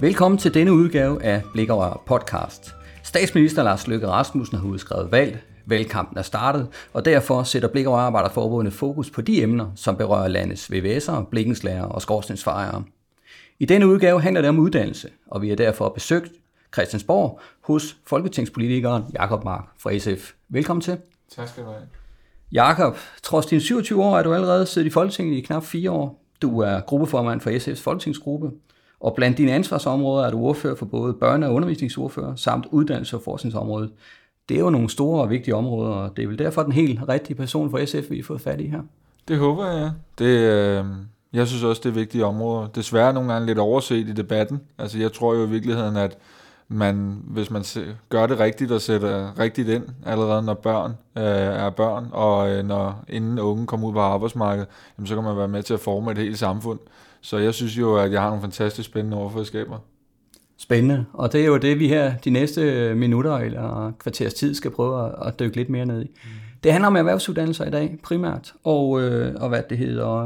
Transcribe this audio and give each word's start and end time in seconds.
Velkommen 0.00 0.38
til 0.38 0.54
denne 0.54 0.72
udgave 0.72 1.22
af 1.22 1.42
Blikkerør 1.52 2.02
podcast. 2.06 2.74
Statsminister 3.02 3.62
Lars 3.62 3.86
Løkke 3.86 4.08
Rasmussen 4.08 4.58
har 4.58 4.66
udskrevet 4.66 5.12
valg, 5.12 5.38
valgkampen 5.66 6.18
er 6.18 6.22
startet, 6.22 6.68
og 6.92 7.04
derfor 7.04 7.42
sætter 7.42 7.68
Blikkerør 7.68 7.96
Arbejderforbundet 7.96 8.72
fokus 8.72 9.10
på 9.10 9.20
de 9.20 9.42
emner, 9.42 9.70
som 9.76 9.96
berører 9.96 10.28
landets 10.28 10.70
VVS'ere, 10.72 11.24
blikkenslærer 11.30 11.82
og 11.82 12.02
skorstensfejere. 12.02 12.84
I 13.58 13.64
denne 13.64 13.86
udgave 13.86 14.22
handler 14.22 14.40
det 14.40 14.48
om 14.48 14.58
uddannelse, 14.58 15.08
og 15.26 15.42
vi 15.42 15.48
har 15.48 15.56
derfor 15.56 15.88
besøgt 15.88 16.32
Christiansborg 16.74 17.40
hos 17.60 17.96
folketingspolitikeren 18.06 19.02
Jakob 19.14 19.44
Mark 19.44 19.64
fra 19.78 19.98
SF. 19.98 20.32
Velkommen 20.48 20.80
til. 20.80 20.98
Tak 21.36 21.48
skal 21.48 21.62
du 21.64 21.68
have. 21.68 21.82
Jakob, 22.52 22.96
trods 23.22 23.46
dine 23.46 23.60
27 23.60 24.04
år 24.04 24.18
er 24.18 24.22
du 24.22 24.34
allerede 24.34 24.66
siddet 24.66 24.88
i 24.88 24.90
Folketinget 24.90 25.36
i 25.36 25.40
knap 25.40 25.64
fire 25.64 25.90
år. 25.90 26.24
Du 26.42 26.58
er 26.58 26.80
gruppeformand 26.80 27.40
for 27.40 27.50
SF's 27.50 27.82
folketingsgruppe, 27.82 28.50
og 29.00 29.14
blandt 29.14 29.38
dine 29.38 29.52
ansvarsområder 29.52 30.26
er 30.26 30.30
du 30.30 30.38
ordfører 30.38 30.74
for 30.74 30.86
både 30.86 31.12
børne- 31.12 31.46
og 31.46 31.54
undervisningsordfører 31.54 32.34
samt 32.36 32.66
uddannelse- 32.70 33.16
og 33.16 33.22
forskningsområdet. 33.22 33.90
Det 34.48 34.56
er 34.56 34.60
jo 34.60 34.70
nogle 34.70 34.90
store 34.90 35.22
og 35.22 35.30
vigtige 35.30 35.54
områder, 35.54 35.90
og 35.90 36.16
det 36.16 36.22
er 36.22 36.28
vel 36.28 36.38
derfor 36.38 36.62
den 36.62 36.72
helt 36.72 37.00
rigtige 37.08 37.36
person 37.36 37.70
for 37.70 37.86
SF, 37.86 38.10
vi 38.10 38.16
har 38.16 38.24
fået 38.24 38.40
fat 38.40 38.60
i 38.60 38.66
her. 38.66 38.80
Det 39.28 39.38
håber 39.38 39.66
jeg, 39.66 39.80
ja. 39.80 40.24
Det, 40.24 40.38
øh, 40.38 40.84
jeg 41.32 41.46
synes 41.46 41.62
også, 41.62 41.80
det 41.84 41.88
er 41.88 41.94
vigtige 41.94 42.24
områder. 42.24 42.66
Desværre 42.66 43.12
nogle 43.12 43.32
gange 43.32 43.46
lidt 43.46 43.58
overset 43.58 44.08
i 44.08 44.12
debatten. 44.12 44.60
Altså 44.78 44.98
jeg 44.98 45.12
tror 45.12 45.34
jo 45.34 45.44
i 45.44 45.48
virkeligheden, 45.48 45.96
at 45.96 46.18
man, 46.68 47.22
hvis 47.24 47.50
man 47.50 47.64
gør 48.08 48.26
det 48.26 48.38
rigtigt 48.40 48.72
og 48.72 48.80
sætter 48.80 49.38
rigtigt 49.38 49.68
ind, 49.68 49.84
allerede 50.06 50.42
når 50.42 50.54
børn 50.54 50.90
øh, 51.18 51.24
er 51.24 51.70
børn, 51.70 52.06
og 52.12 52.50
øh, 52.50 52.64
når 52.64 53.04
inden 53.08 53.38
unge 53.38 53.66
kommer 53.66 53.88
ud 53.88 53.92
på 53.92 54.00
arbejdsmarkedet, 54.00 54.68
jamen, 54.98 55.06
så 55.06 55.14
kan 55.14 55.24
man 55.24 55.36
være 55.36 55.48
med 55.48 55.62
til 55.62 55.74
at 55.74 55.80
forme 55.80 56.12
et 56.12 56.18
helt 56.18 56.38
samfund. 56.38 56.78
Så 57.20 57.38
jeg 57.38 57.54
synes 57.54 57.78
jo, 57.78 57.96
at 57.96 58.12
jeg 58.12 58.20
har 58.20 58.28
nogle 58.28 58.42
fantastisk 58.42 58.88
spændende 58.88 59.16
overforskaber. 59.16 59.78
Spændende, 60.58 61.04
og 61.12 61.32
det 61.32 61.40
er 61.40 61.46
jo 61.46 61.56
det, 61.56 61.78
vi 61.78 61.88
her 61.88 62.16
de 62.16 62.30
næste 62.30 62.94
minutter 62.94 63.36
eller 63.36 63.92
kvarters 63.98 64.34
tid 64.34 64.54
skal 64.54 64.70
prøve 64.70 65.26
at 65.26 65.38
dykke 65.38 65.56
lidt 65.56 65.68
mere 65.68 65.86
ned 65.86 66.02
i. 66.02 66.06
Mm. 66.24 66.30
Det 66.64 66.72
handler 66.72 66.86
om 66.88 66.96
erhvervsuddannelser 66.96 67.64
i 67.64 67.70
dag 67.70 67.98
primært, 68.02 68.54
og, 68.64 69.02
øh, 69.02 69.34
og 69.36 69.48
hvad 69.48 69.62
det 69.70 69.78
hedder. 69.78 70.24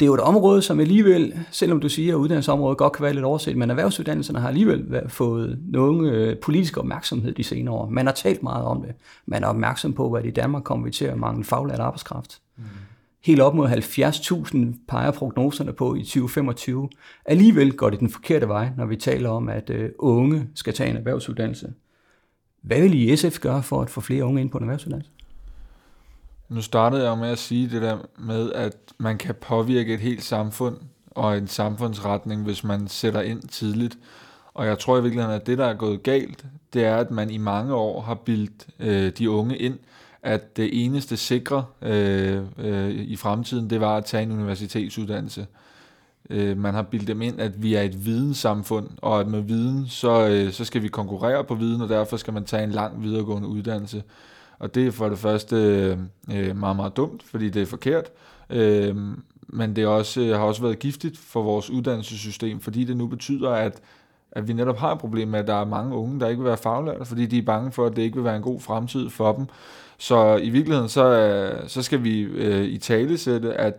Det 0.00 0.02
er 0.02 0.06
jo 0.06 0.14
et 0.14 0.20
område, 0.20 0.62
som 0.62 0.80
alligevel, 0.80 1.38
selvom 1.50 1.80
du 1.80 1.88
siger, 1.88 2.14
at 2.14 2.18
uddannelsesområdet 2.18 2.78
godt 2.78 2.92
kan 2.92 3.02
være 3.02 3.12
lidt 3.12 3.24
overset, 3.24 3.56
men 3.56 3.70
erhvervsuddannelserne 3.70 4.40
har 4.40 4.48
alligevel 4.48 5.02
fået 5.08 5.58
nogen 5.66 6.06
øh, 6.06 6.36
politisk 6.38 6.76
opmærksomhed 6.76 7.32
de 7.32 7.44
senere 7.44 7.74
år. 7.74 7.88
Man 7.88 8.06
har 8.06 8.12
talt 8.12 8.42
meget 8.42 8.64
om 8.64 8.82
det. 8.82 8.94
Man 9.26 9.44
er 9.44 9.48
opmærksom 9.48 9.92
på, 9.92 10.12
at 10.12 10.26
i 10.26 10.30
Danmark 10.30 10.62
kommer 10.62 10.84
vi 10.84 10.90
til 10.90 11.04
at 11.04 11.18
mangle 11.18 11.44
faglært 11.44 11.80
arbejdskraft. 11.80 12.40
Mm. 12.56 12.64
Helt 13.24 13.40
op 13.40 13.54
mod 13.54 13.68
70.000 13.68 14.86
peger 14.88 15.10
prognoserne 15.10 15.72
på 15.72 15.94
i 15.94 15.98
2025. 15.98 16.88
Alligevel 17.24 17.72
går 17.72 17.90
det 17.90 18.00
den 18.00 18.10
forkerte 18.10 18.48
vej, 18.48 18.68
når 18.76 18.86
vi 18.86 18.96
taler 18.96 19.30
om, 19.30 19.48
at 19.48 19.70
øh, 19.70 19.90
unge 19.98 20.48
skal 20.54 20.74
tage 20.74 20.90
en 20.90 20.96
erhvervsuddannelse. 20.96 21.72
Hvad 22.62 22.80
vil 22.80 22.94
I 22.94 23.16
SF 23.16 23.40
gøre 23.40 23.62
for 23.62 23.82
at 23.82 23.90
få 23.90 24.00
flere 24.00 24.24
unge 24.24 24.40
ind 24.40 24.50
på 24.50 24.58
en 24.58 24.64
erhvervsuddannelse? 24.64 25.10
Nu 26.48 26.60
startede 26.60 27.08
jeg 27.08 27.18
med 27.18 27.28
at 27.28 27.38
sige 27.38 27.70
det 27.70 27.82
der 27.82 27.98
med, 28.18 28.52
at 28.52 28.76
man 28.98 29.18
kan 29.18 29.34
påvirke 29.34 29.94
et 29.94 30.00
helt 30.00 30.22
samfund 30.22 30.76
og 31.10 31.36
en 31.38 31.48
samfundsretning, 31.48 32.42
hvis 32.42 32.64
man 32.64 32.88
sætter 32.88 33.20
ind 33.20 33.42
tidligt. 33.42 33.98
Og 34.54 34.66
jeg 34.66 34.78
tror 34.78 34.98
i 34.98 35.02
virkeligheden, 35.02 35.36
at 35.40 35.46
det, 35.46 35.58
der 35.58 35.66
er 35.66 35.74
gået 35.74 36.02
galt, 36.02 36.44
det 36.72 36.84
er, 36.84 36.96
at 36.96 37.10
man 37.10 37.30
i 37.30 37.38
mange 37.38 37.74
år 37.74 38.00
har 38.00 38.14
bildt 38.14 38.66
øh, 38.80 39.12
de 39.18 39.30
unge 39.30 39.58
ind, 39.58 39.78
at 40.24 40.56
det 40.56 40.84
eneste 40.84 41.16
sikre 41.16 41.64
øh, 41.82 42.42
øh, 42.58 42.90
i 42.90 43.16
fremtiden, 43.16 43.70
det 43.70 43.80
var 43.80 43.96
at 43.96 44.04
tage 44.04 44.22
en 44.22 44.32
universitetsuddannelse. 44.32 45.46
Øh, 46.30 46.58
man 46.58 46.74
har 46.74 46.82
bildt 46.82 47.08
dem 47.08 47.22
ind, 47.22 47.40
at 47.40 47.62
vi 47.62 47.74
er 47.74 47.82
et 47.82 48.06
videnssamfund, 48.06 48.88
og 48.96 49.20
at 49.20 49.26
med 49.26 49.40
viden, 49.40 49.88
så, 49.88 50.28
øh, 50.28 50.52
så 50.52 50.64
skal 50.64 50.82
vi 50.82 50.88
konkurrere 50.88 51.44
på 51.44 51.54
viden, 51.54 51.80
og 51.80 51.88
derfor 51.88 52.16
skal 52.16 52.32
man 52.32 52.44
tage 52.44 52.64
en 52.64 52.70
lang 52.70 53.02
videregående 53.02 53.48
uddannelse. 53.48 54.02
Og 54.58 54.74
det 54.74 54.86
er 54.86 54.90
for 54.90 55.08
det 55.08 55.18
første 55.18 55.56
øh, 55.56 55.98
øh, 56.32 56.56
meget, 56.56 56.76
meget 56.76 56.96
dumt, 56.96 57.22
fordi 57.22 57.50
det 57.50 57.62
er 57.62 57.66
forkert. 57.66 58.10
Øh, 58.50 58.96
men 59.48 59.76
det 59.76 59.84
er 59.84 59.88
også, 59.88 60.20
øh, 60.20 60.36
har 60.38 60.44
også 60.44 60.62
været 60.62 60.78
giftigt 60.78 61.18
for 61.18 61.42
vores 61.42 61.70
uddannelsessystem, 61.70 62.60
fordi 62.60 62.84
det 62.84 62.96
nu 62.96 63.06
betyder, 63.06 63.50
at, 63.50 63.80
at 64.32 64.48
vi 64.48 64.52
netop 64.52 64.78
har 64.78 64.92
et 64.92 64.98
problem 64.98 65.28
med, 65.28 65.38
at 65.38 65.46
der 65.46 65.54
er 65.54 65.64
mange 65.64 65.96
unge, 65.96 66.20
der 66.20 66.28
ikke 66.28 66.42
vil 66.42 66.48
være 66.48 66.56
faglærte, 66.56 67.04
fordi 67.04 67.26
de 67.26 67.38
er 67.38 67.42
bange 67.42 67.72
for, 67.72 67.86
at 67.86 67.96
det 67.96 68.02
ikke 68.02 68.16
vil 68.16 68.24
være 68.24 68.36
en 68.36 68.42
god 68.42 68.60
fremtid 68.60 69.10
for 69.10 69.32
dem. 69.32 69.46
Så 70.04 70.36
i 70.36 70.50
virkeligheden, 70.50 70.88
så, 70.88 71.04
øh, 71.04 71.68
så 71.68 71.82
skal 71.82 72.04
vi 72.04 72.20
øh, 72.20 72.64
i 72.64 72.78
tale 72.78 73.18
sætte, 73.18 73.54
at 73.54 73.74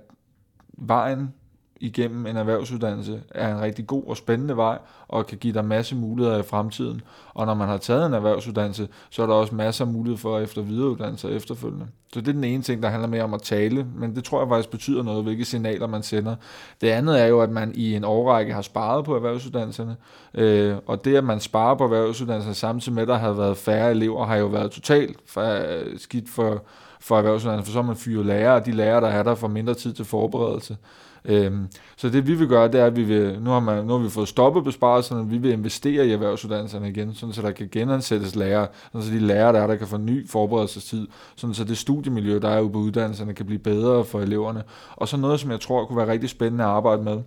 vejen 0.78 1.34
igennem 1.80 2.26
en 2.26 2.38
erhvervsuddannelse 2.38 3.24
er 3.30 3.56
en 3.56 3.62
rigtig 3.62 3.88
god 3.88 4.04
og 4.08 4.18
spændende 4.18 4.58
vej, 4.58 4.78
og 5.08 5.28
kan 5.28 5.38
give 5.38 5.54
dig 5.54 5.66
masse 5.66 5.96
muligheder 5.96 6.40
i 6.40 6.44
fremtiden. 6.44 7.02
Og 7.34 7.46
når 7.46 7.54
man 7.54 7.68
har 7.68 7.78
taget 7.78 8.06
en 8.06 8.14
erhvervsuddannelse, 8.14 8.88
så 9.10 9.24
er 9.24 9.28
der 9.28 9.34
også 9.34 9.56
masser 9.56 9.86
af 9.86 9.92
mulighed 9.92 10.18
for 10.18 10.40
efter 10.40 10.62
videreuddannelse 10.62 11.30
efterfølgende. 11.30 11.88
Så 12.16 12.22
det 12.22 12.28
er 12.28 12.34
den 12.34 12.44
ene 12.44 12.64
ting, 12.64 12.84
der 12.84 12.90
handler 12.90 13.08
mere 13.08 13.24
om 13.24 13.34
at 13.34 13.42
tale, 13.42 13.88
men 13.96 14.16
det 14.16 14.24
tror 14.24 14.40
jeg 14.40 14.50
faktisk 14.50 14.70
betyder 14.70 15.04
noget, 15.04 15.24
hvilke 15.24 15.46
signaler 15.46 15.88
man 15.88 16.04
sender. 16.04 16.36
Det 16.82 16.88
andet 16.88 17.22
er 17.22 17.26
jo, 17.26 17.42
at 17.42 17.50
man 17.50 17.72
i 17.76 17.96
en 17.96 18.04
årrække 18.04 18.54
har 18.54 18.62
sparet 18.62 19.06
på 19.06 19.16
erhvervsuddannelserne, 19.16 19.96
øh, 20.34 20.76
og 20.86 21.06
det, 21.06 21.16
at 21.16 21.24
man 21.24 21.40
sparer 21.40 21.76
på 21.76 21.84
erhvervsuddannelserne 21.84 22.56
samtidig 22.56 22.94
med, 22.94 23.02
at 23.02 23.08
der 23.08 23.18
har 23.18 23.32
været 23.32 23.58
færre 23.58 23.92
elever, 23.92 24.26
har 24.26 24.36
jo 24.36 24.46
været 24.46 24.72
totalt 24.72 25.18
skidt 25.98 26.30
for, 26.30 26.64
for 27.00 27.18
erhvervsuddannelserne, 27.18 27.66
for 27.66 27.72
så 27.72 27.82
har 27.82 27.88
man 27.88 27.96
fyret 27.96 28.26
lærere, 28.26 28.56
og 28.56 28.66
de 28.66 28.72
lærere, 28.72 29.02
der 29.02 29.08
er 29.08 29.24
der, 29.24 29.36
får 29.36 29.48
mindre 29.48 29.74
tid 29.74 29.94
til 29.94 30.06
forberedelse. 30.06 30.78
Øhm, 31.28 31.68
så 31.98 32.10
det 32.10 32.28
vi 32.28 32.34
vil 32.34 32.48
gøre, 32.48 32.68
det 32.68 32.82
er, 32.82 32.86
at 32.86 32.96
vi 32.96 33.04
vil, 33.04 33.42
nu, 33.42 33.50
har 33.50 33.60
man, 33.60 33.86
nu 33.86 33.94
har 33.94 34.04
vi 34.04 34.10
fået 34.10 34.28
stoppet 34.28 34.64
besparelserne, 34.64 35.30
vi 35.30 35.38
vil 35.38 35.52
investere 35.52 36.08
i 36.08 36.12
erhvervsuddannelserne 36.12 36.90
igen, 36.90 37.14
sådan 37.14 37.34
så 37.34 37.42
der 37.42 37.52
kan 37.52 37.70
genansættes 37.72 38.36
lærere, 38.36 38.68
sådan 38.92 39.08
så 39.08 39.14
de 39.14 39.20
lærere, 39.20 39.54
der 39.54 39.60
er, 39.60 39.68
der 39.68 39.76
kan 39.76 39.88
få 39.88 39.98
ny 39.98 40.30
forberedelsestid, 40.30 41.08
sådan 41.36 41.54
så 41.54 41.64
det 41.64 41.78
studiemiljø, 42.06 42.40
der 42.40 42.50
er 42.50 42.62
ude 42.62 42.72
på 42.72 42.78
uddannelserne, 42.78 43.34
kan 43.34 43.46
blive 43.46 43.60
bedre 43.60 44.06
for 44.06 44.22
eleverne. 44.22 44.64
Og 44.96 45.08
så 45.08 45.18
noget, 45.18 45.40
som 45.40 45.52
jeg 45.52 45.60
tror 45.60 45.86
kunne 45.86 45.98
være 45.98 46.12
rigtig 46.12 46.30
spændende 46.30 46.64
at 46.64 46.70
arbejde 46.70 47.04
med. 47.04 47.22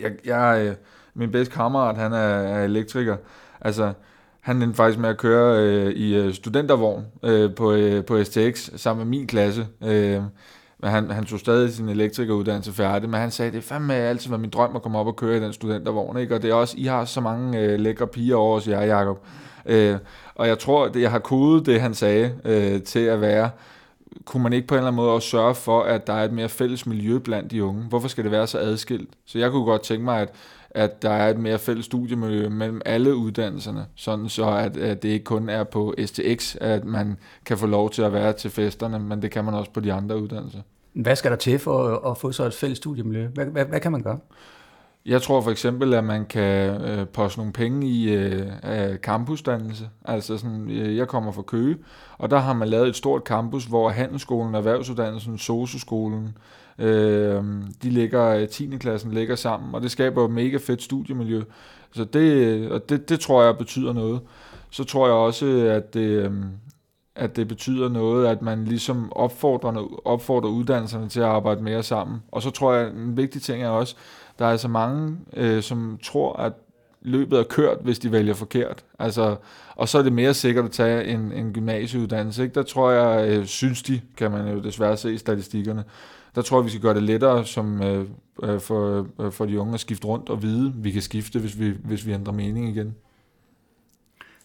Jeg, 0.00 0.12
jeg, 0.24 0.66
øh, 0.66 0.74
min 1.14 1.32
bedste 1.32 1.54
kammerat, 1.54 1.96
han 1.96 2.12
er, 2.12 2.18
er 2.18 2.64
elektriker. 2.64 3.16
Altså, 3.60 3.92
han 4.40 4.62
endte 4.62 4.76
faktisk 4.76 4.98
med 4.98 5.08
at 5.08 5.18
køre 5.18 5.62
øh, 5.62 5.92
i 5.92 6.16
øh, 6.16 6.34
studentervogn 6.34 7.04
øh, 7.22 7.54
på, 7.54 7.72
øh, 7.72 8.04
på 8.04 8.24
STX 8.24 8.70
sammen 8.76 9.06
med 9.06 9.18
min 9.18 9.26
klasse. 9.26 9.66
Øh, 9.84 10.22
men 10.78 10.90
han, 10.90 11.10
han 11.10 11.24
tog 11.24 11.38
stadig 11.38 11.72
sin 11.72 11.88
elektrikeruddannelse 11.88 12.72
færdig, 12.72 13.10
men 13.10 13.20
han 13.20 13.30
sagde, 13.30 13.50
det 13.50 13.58
er 13.58 13.62
fandme 13.62 13.94
altid 13.94 14.30
været 14.30 14.40
min 14.40 14.50
drøm 14.50 14.76
at 14.76 14.82
komme 14.82 14.98
op 14.98 15.06
og 15.06 15.16
køre 15.16 15.36
i 15.36 15.40
den 15.40 15.52
studentervogn, 15.52 16.18
ikke? 16.18 16.34
Og 16.34 16.42
det 16.42 16.50
er 16.50 16.54
også, 16.54 16.74
I 16.78 16.84
har 16.84 17.04
så 17.04 17.20
mange 17.20 17.60
øh, 17.60 17.80
lækre 17.80 18.06
piger 18.06 18.36
over 18.36 18.56
os, 18.56 18.68
jer, 18.68 18.82
Jacob. 18.82 19.26
Øh, 19.66 19.96
og 20.34 20.48
jeg 20.48 20.58
tror, 20.58 20.84
at 20.84 20.96
jeg 20.96 21.10
har 21.10 21.18
kodet 21.18 21.66
det, 21.66 21.80
han 21.80 21.94
sagde, 21.94 22.32
øh, 22.44 22.82
til 22.82 23.00
at 23.00 23.20
være, 23.20 23.50
kunne 24.24 24.42
man 24.42 24.52
ikke 24.52 24.66
på 24.66 24.74
en 24.74 24.78
eller 24.78 24.86
anden 24.86 24.96
måde 24.96 25.12
også 25.12 25.28
sørge 25.28 25.54
for, 25.54 25.82
at 25.82 26.06
der 26.06 26.12
er 26.12 26.24
et 26.24 26.32
mere 26.32 26.48
fælles 26.48 26.86
miljø 26.86 27.18
blandt 27.18 27.50
de 27.50 27.64
unge? 27.64 27.82
Hvorfor 27.82 28.08
skal 28.08 28.24
det 28.24 28.32
være 28.32 28.46
så 28.46 28.58
adskilt? 28.58 29.10
Så 29.24 29.38
jeg 29.38 29.50
kunne 29.50 29.64
godt 29.64 29.82
tænke 29.82 30.04
mig, 30.04 30.20
at, 30.20 30.34
at 30.70 31.02
der 31.02 31.10
er 31.10 31.30
et 31.30 31.38
mere 31.38 31.58
fælles 31.58 31.84
studiemiljø 31.84 32.48
mellem 32.48 32.80
alle 32.84 33.16
uddannelserne, 33.16 33.86
sådan 33.94 34.28
så 34.28 34.48
at, 34.48 34.76
at 34.76 35.02
det 35.02 35.08
ikke 35.08 35.24
kun 35.24 35.48
er 35.48 35.64
på 35.64 35.94
STX, 36.06 36.56
at 36.60 36.84
man 36.84 37.16
kan 37.44 37.58
få 37.58 37.66
lov 37.66 37.90
til 37.90 38.02
at 38.02 38.12
være 38.12 38.32
til 38.32 38.50
festerne, 38.50 38.98
men 38.98 39.22
det 39.22 39.30
kan 39.30 39.44
man 39.44 39.54
også 39.54 39.70
på 39.70 39.80
de 39.80 39.92
andre 39.92 40.22
uddannelser. 40.22 40.60
Hvad 40.92 41.16
skal 41.16 41.30
der 41.30 41.36
til 41.36 41.58
for 41.58 42.10
at 42.10 42.18
få 42.18 42.32
så 42.32 42.44
et 42.44 42.54
fælles 42.54 42.78
studiemiljø? 42.78 43.26
Hvad, 43.26 43.46
hvad, 43.46 43.64
hvad 43.64 43.80
kan 43.80 43.92
man 43.92 44.02
gøre? 44.02 44.18
Jeg 45.06 45.22
tror 45.22 45.40
for 45.40 45.50
eksempel, 45.50 45.94
at 45.94 46.04
man 46.04 46.26
kan 46.26 46.80
øh, 46.82 47.08
poste 47.08 47.38
nogle 47.38 47.52
penge 47.52 47.86
i 47.86 48.14
øh, 48.14 48.96
campusdannelse. 48.96 49.88
Altså 50.04 50.38
sådan, 50.38 50.70
øh, 50.70 50.96
jeg 50.96 51.08
kommer 51.08 51.32
fra 51.32 51.42
Køge, 51.42 51.76
og 52.18 52.30
der 52.30 52.38
har 52.38 52.52
man 52.52 52.68
lavet 52.68 52.88
et 52.88 52.96
stort 52.96 53.22
campus, 53.22 53.64
hvor 53.64 53.88
Handelsskolen, 53.88 54.54
Erhvervsuddannelsen, 54.54 55.38
Sosuskolen, 55.38 56.38
øh, 56.78 57.44
de 57.82 57.90
ligger, 57.90 58.28
øh, 58.28 58.48
10. 58.48 58.76
Klassen 58.76 59.12
ligger 59.12 59.36
sammen, 59.36 59.74
og 59.74 59.82
det 59.82 59.90
skaber 59.90 60.24
et 60.24 60.30
mega 60.30 60.56
fedt 60.56 60.82
studiemiljø. 60.82 61.42
Så 61.92 62.04
det, 62.04 62.32
øh, 62.32 62.70
og 62.70 62.88
det, 62.88 63.08
det 63.08 63.20
tror 63.20 63.42
jeg 63.42 63.58
betyder 63.58 63.92
noget. 63.92 64.20
Så 64.70 64.84
tror 64.84 65.06
jeg 65.06 65.14
også, 65.14 65.46
at 65.46 65.94
det, 65.94 66.00
øh, 66.00 66.32
at 67.14 67.36
det 67.36 67.48
betyder 67.48 67.88
noget, 67.88 68.26
at 68.26 68.42
man 68.42 68.64
ligesom 68.64 69.12
opfordrer, 69.12 70.00
opfordrer 70.04 70.50
uddannelserne 70.50 71.08
til 71.08 71.20
at 71.20 71.26
arbejde 71.26 71.62
mere 71.62 71.82
sammen. 71.82 72.22
Og 72.32 72.42
så 72.42 72.50
tror 72.50 72.74
jeg, 72.74 72.90
en 72.90 73.16
vigtig 73.16 73.42
ting 73.42 73.62
er 73.62 73.68
også, 73.68 73.96
der 74.38 74.46
er 74.46 74.56
så 74.56 74.68
mange, 74.68 75.16
øh, 75.36 75.62
som 75.62 75.98
tror, 76.02 76.36
at 76.36 76.52
løbet 77.02 77.38
er 77.38 77.44
kørt, 77.44 77.78
hvis 77.82 77.98
de 77.98 78.12
vælger 78.12 78.34
forkert. 78.34 78.84
Altså, 78.98 79.36
og 79.76 79.88
så 79.88 79.98
er 79.98 80.02
det 80.02 80.12
mere 80.12 80.34
sikkert 80.34 80.64
at 80.64 80.70
tage 80.70 81.04
en, 81.04 81.32
en 81.32 81.52
gymnasieuddannelse. 81.52 82.42
Ikke? 82.42 82.54
Der 82.54 82.62
tror 82.62 82.90
jeg, 82.90 83.28
øh, 83.28 83.46
synes 83.46 83.82
de, 83.82 84.00
kan 84.16 84.30
man 84.30 84.48
jo 84.48 84.60
desværre 84.60 84.96
se 84.96 85.14
i 85.14 85.18
statistikkerne, 85.18 85.84
der 86.34 86.42
tror 86.42 86.58
jeg, 86.58 86.64
vi 86.64 86.70
skal 86.70 86.82
gøre 86.82 86.94
det 86.94 87.02
lettere 87.02 87.44
som, 87.44 87.82
øh, 87.82 88.04
øh 88.42 88.60
for, 88.60 89.06
øh, 89.20 89.32
for 89.32 89.46
de 89.46 89.60
unge 89.60 89.74
at 89.74 89.80
skifte 89.80 90.06
rundt 90.06 90.28
og 90.28 90.42
vide, 90.42 90.72
vi 90.76 90.90
kan 90.90 91.02
skifte, 91.02 91.38
hvis 91.38 91.60
vi, 91.60 91.74
hvis 91.84 92.06
vi 92.06 92.12
ændrer 92.12 92.32
mening 92.32 92.68
igen. 92.68 92.94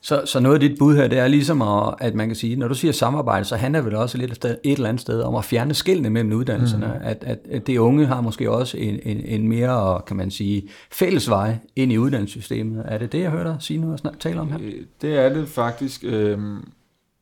Så, 0.04 0.22
så 0.26 0.40
noget 0.40 0.56
af 0.56 0.70
dit 0.70 0.80
bud 0.80 0.96
her, 0.96 1.08
det 1.08 1.18
er 1.18 1.28
ligesom, 1.28 1.62
at, 1.62 1.94
at 2.00 2.16
man 2.16 2.28
kan 2.28 2.36
sige, 2.36 2.56
når 2.56 2.68
du 2.68 2.76
siger 2.76 2.92
samarbejde, 2.92 3.46
så 3.46 3.56
handler 3.56 3.80
det 3.80 3.86
vel 3.86 3.96
også 3.96 4.18
lidt 4.18 4.46
et 4.46 4.58
eller 4.64 4.90
andet 4.90 5.02
sted 5.02 5.22
om 5.22 5.36
at 5.36 5.46
fjerne 5.46 5.74
skillene 5.74 6.10
mellem 6.10 6.34
uddannelserne. 6.34 6.86
Mm. 6.86 7.08
At, 7.08 7.24
at, 7.24 7.40
at 7.52 7.68
det 7.68 7.78
unge 7.78 8.06
har 8.06 8.22
måske 8.22 8.52
også 8.52 8.78
en, 8.78 9.00
en, 9.04 9.22
en 9.26 9.48
mere, 9.48 10.02
kan 10.08 10.18
man 10.18 10.32
sige, 10.32 10.70
fælles 10.92 11.30
vej 11.30 11.56
ind 11.76 11.92
i 11.92 11.98
uddannelsessystemet. 11.98 12.84
Er 12.86 12.98
det 12.98 13.12
det, 13.12 13.20
jeg 13.20 13.32
hørte 13.32 13.50
dig 13.50 13.58
sige 13.60 13.80
noget 13.80 14.06
og 14.06 14.20
tale 14.20 14.42
om 14.42 14.52
her? 14.52 14.60
Øh, 14.62 14.74
det 15.02 15.18
er 15.18 15.34
det 15.34 15.48
faktisk. 15.48 16.04
Øh, 16.04 16.40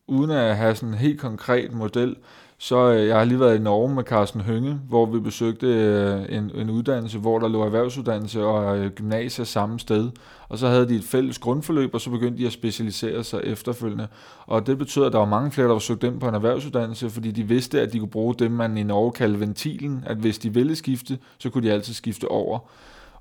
uden 0.10 0.32
at 0.32 0.58
have 0.58 0.76
sådan 0.76 0.90
en 0.90 0.96
helt 0.96 1.20
konkret 1.20 1.74
model, 1.74 2.16
så 2.62 2.92
øh, 2.92 3.08
jeg 3.08 3.18
har 3.18 3.26
lige 3.26 3.40
været 3.40 3.56
i 3.56 3.62
Norge 3.62 3.96
med 3.96 4.04
Carsten 4.04 4.42
Hønge, 4.42 4.80
hvor 4.90 5.06
vi 5.06 5.20
besøgte 5.20 5.68
øh, 5.68 6.26
en, 6.30 6.52
en 6.56 6.70
uddannelse, 6.70 7.20
hvor 7.20 7.40
der 7.40 7.48
lå 7.48 7.64
erhvervsuddannelse 7.64 8.44
og 8.44 8.78
øh, 8.78 8.92
gymnasier 8.92 9.46
samme 9.46 9.80
sted. 9.80 10.10
Og 10.50 10.58
så 10.58 10.68
havde 10.68 10.90
de 10.90 10.96
et 10.96 11.04
fælles 11.04 11.38
grundforløb, 11.38 11.94
og 11.94 12.02
så 12.02 12.10
begyndte 12.10 12.38
de 12.38 12.48
at 12.48 12.54
specialisere 12.54 13.24
sig 13.24 13.42
efterfølgende. 13.44 14.08
Og 14.46 14.68
det 14.68 14.78
betød, 14.78 15.06
at 15.06 15.12
der 15.12 15.20
var 15.20 15.26
mange 15.26 15.52
flere, 15.52 15.68
der 15.68 15.74
var 15.74 15.80
søgt 15.80 16.04
ind 16.04 16.20
på 16.20 16.28
en 16.28 16.36
erhvervsuddannelse, 16.36 17.10
fordi 17.10 17.32
de 17.32 17.44
vidste, 17.44 17.82
at 17.82 17.94
de 17.94 18.00
kunne 18.00 18.10
bruge 18.10 18.36
det, 18.36 18.52
man 18.52 18.78
i 18.78 18.84
Norge 18.84 19.12
kaldte 19.12 19.40
ventilen, 19.40 20.04
at 20.08 20.18
hvis 20.18 20.38
de 20.38 20.54
ville 20.54 20.76
skifte, 20.76 21.18
så 21.38 21.50
kunne 21.50 21.68
de 21.68 21.74
altid 21.74 21.94
skifte 21.94 22.28
over. 22.28 22.60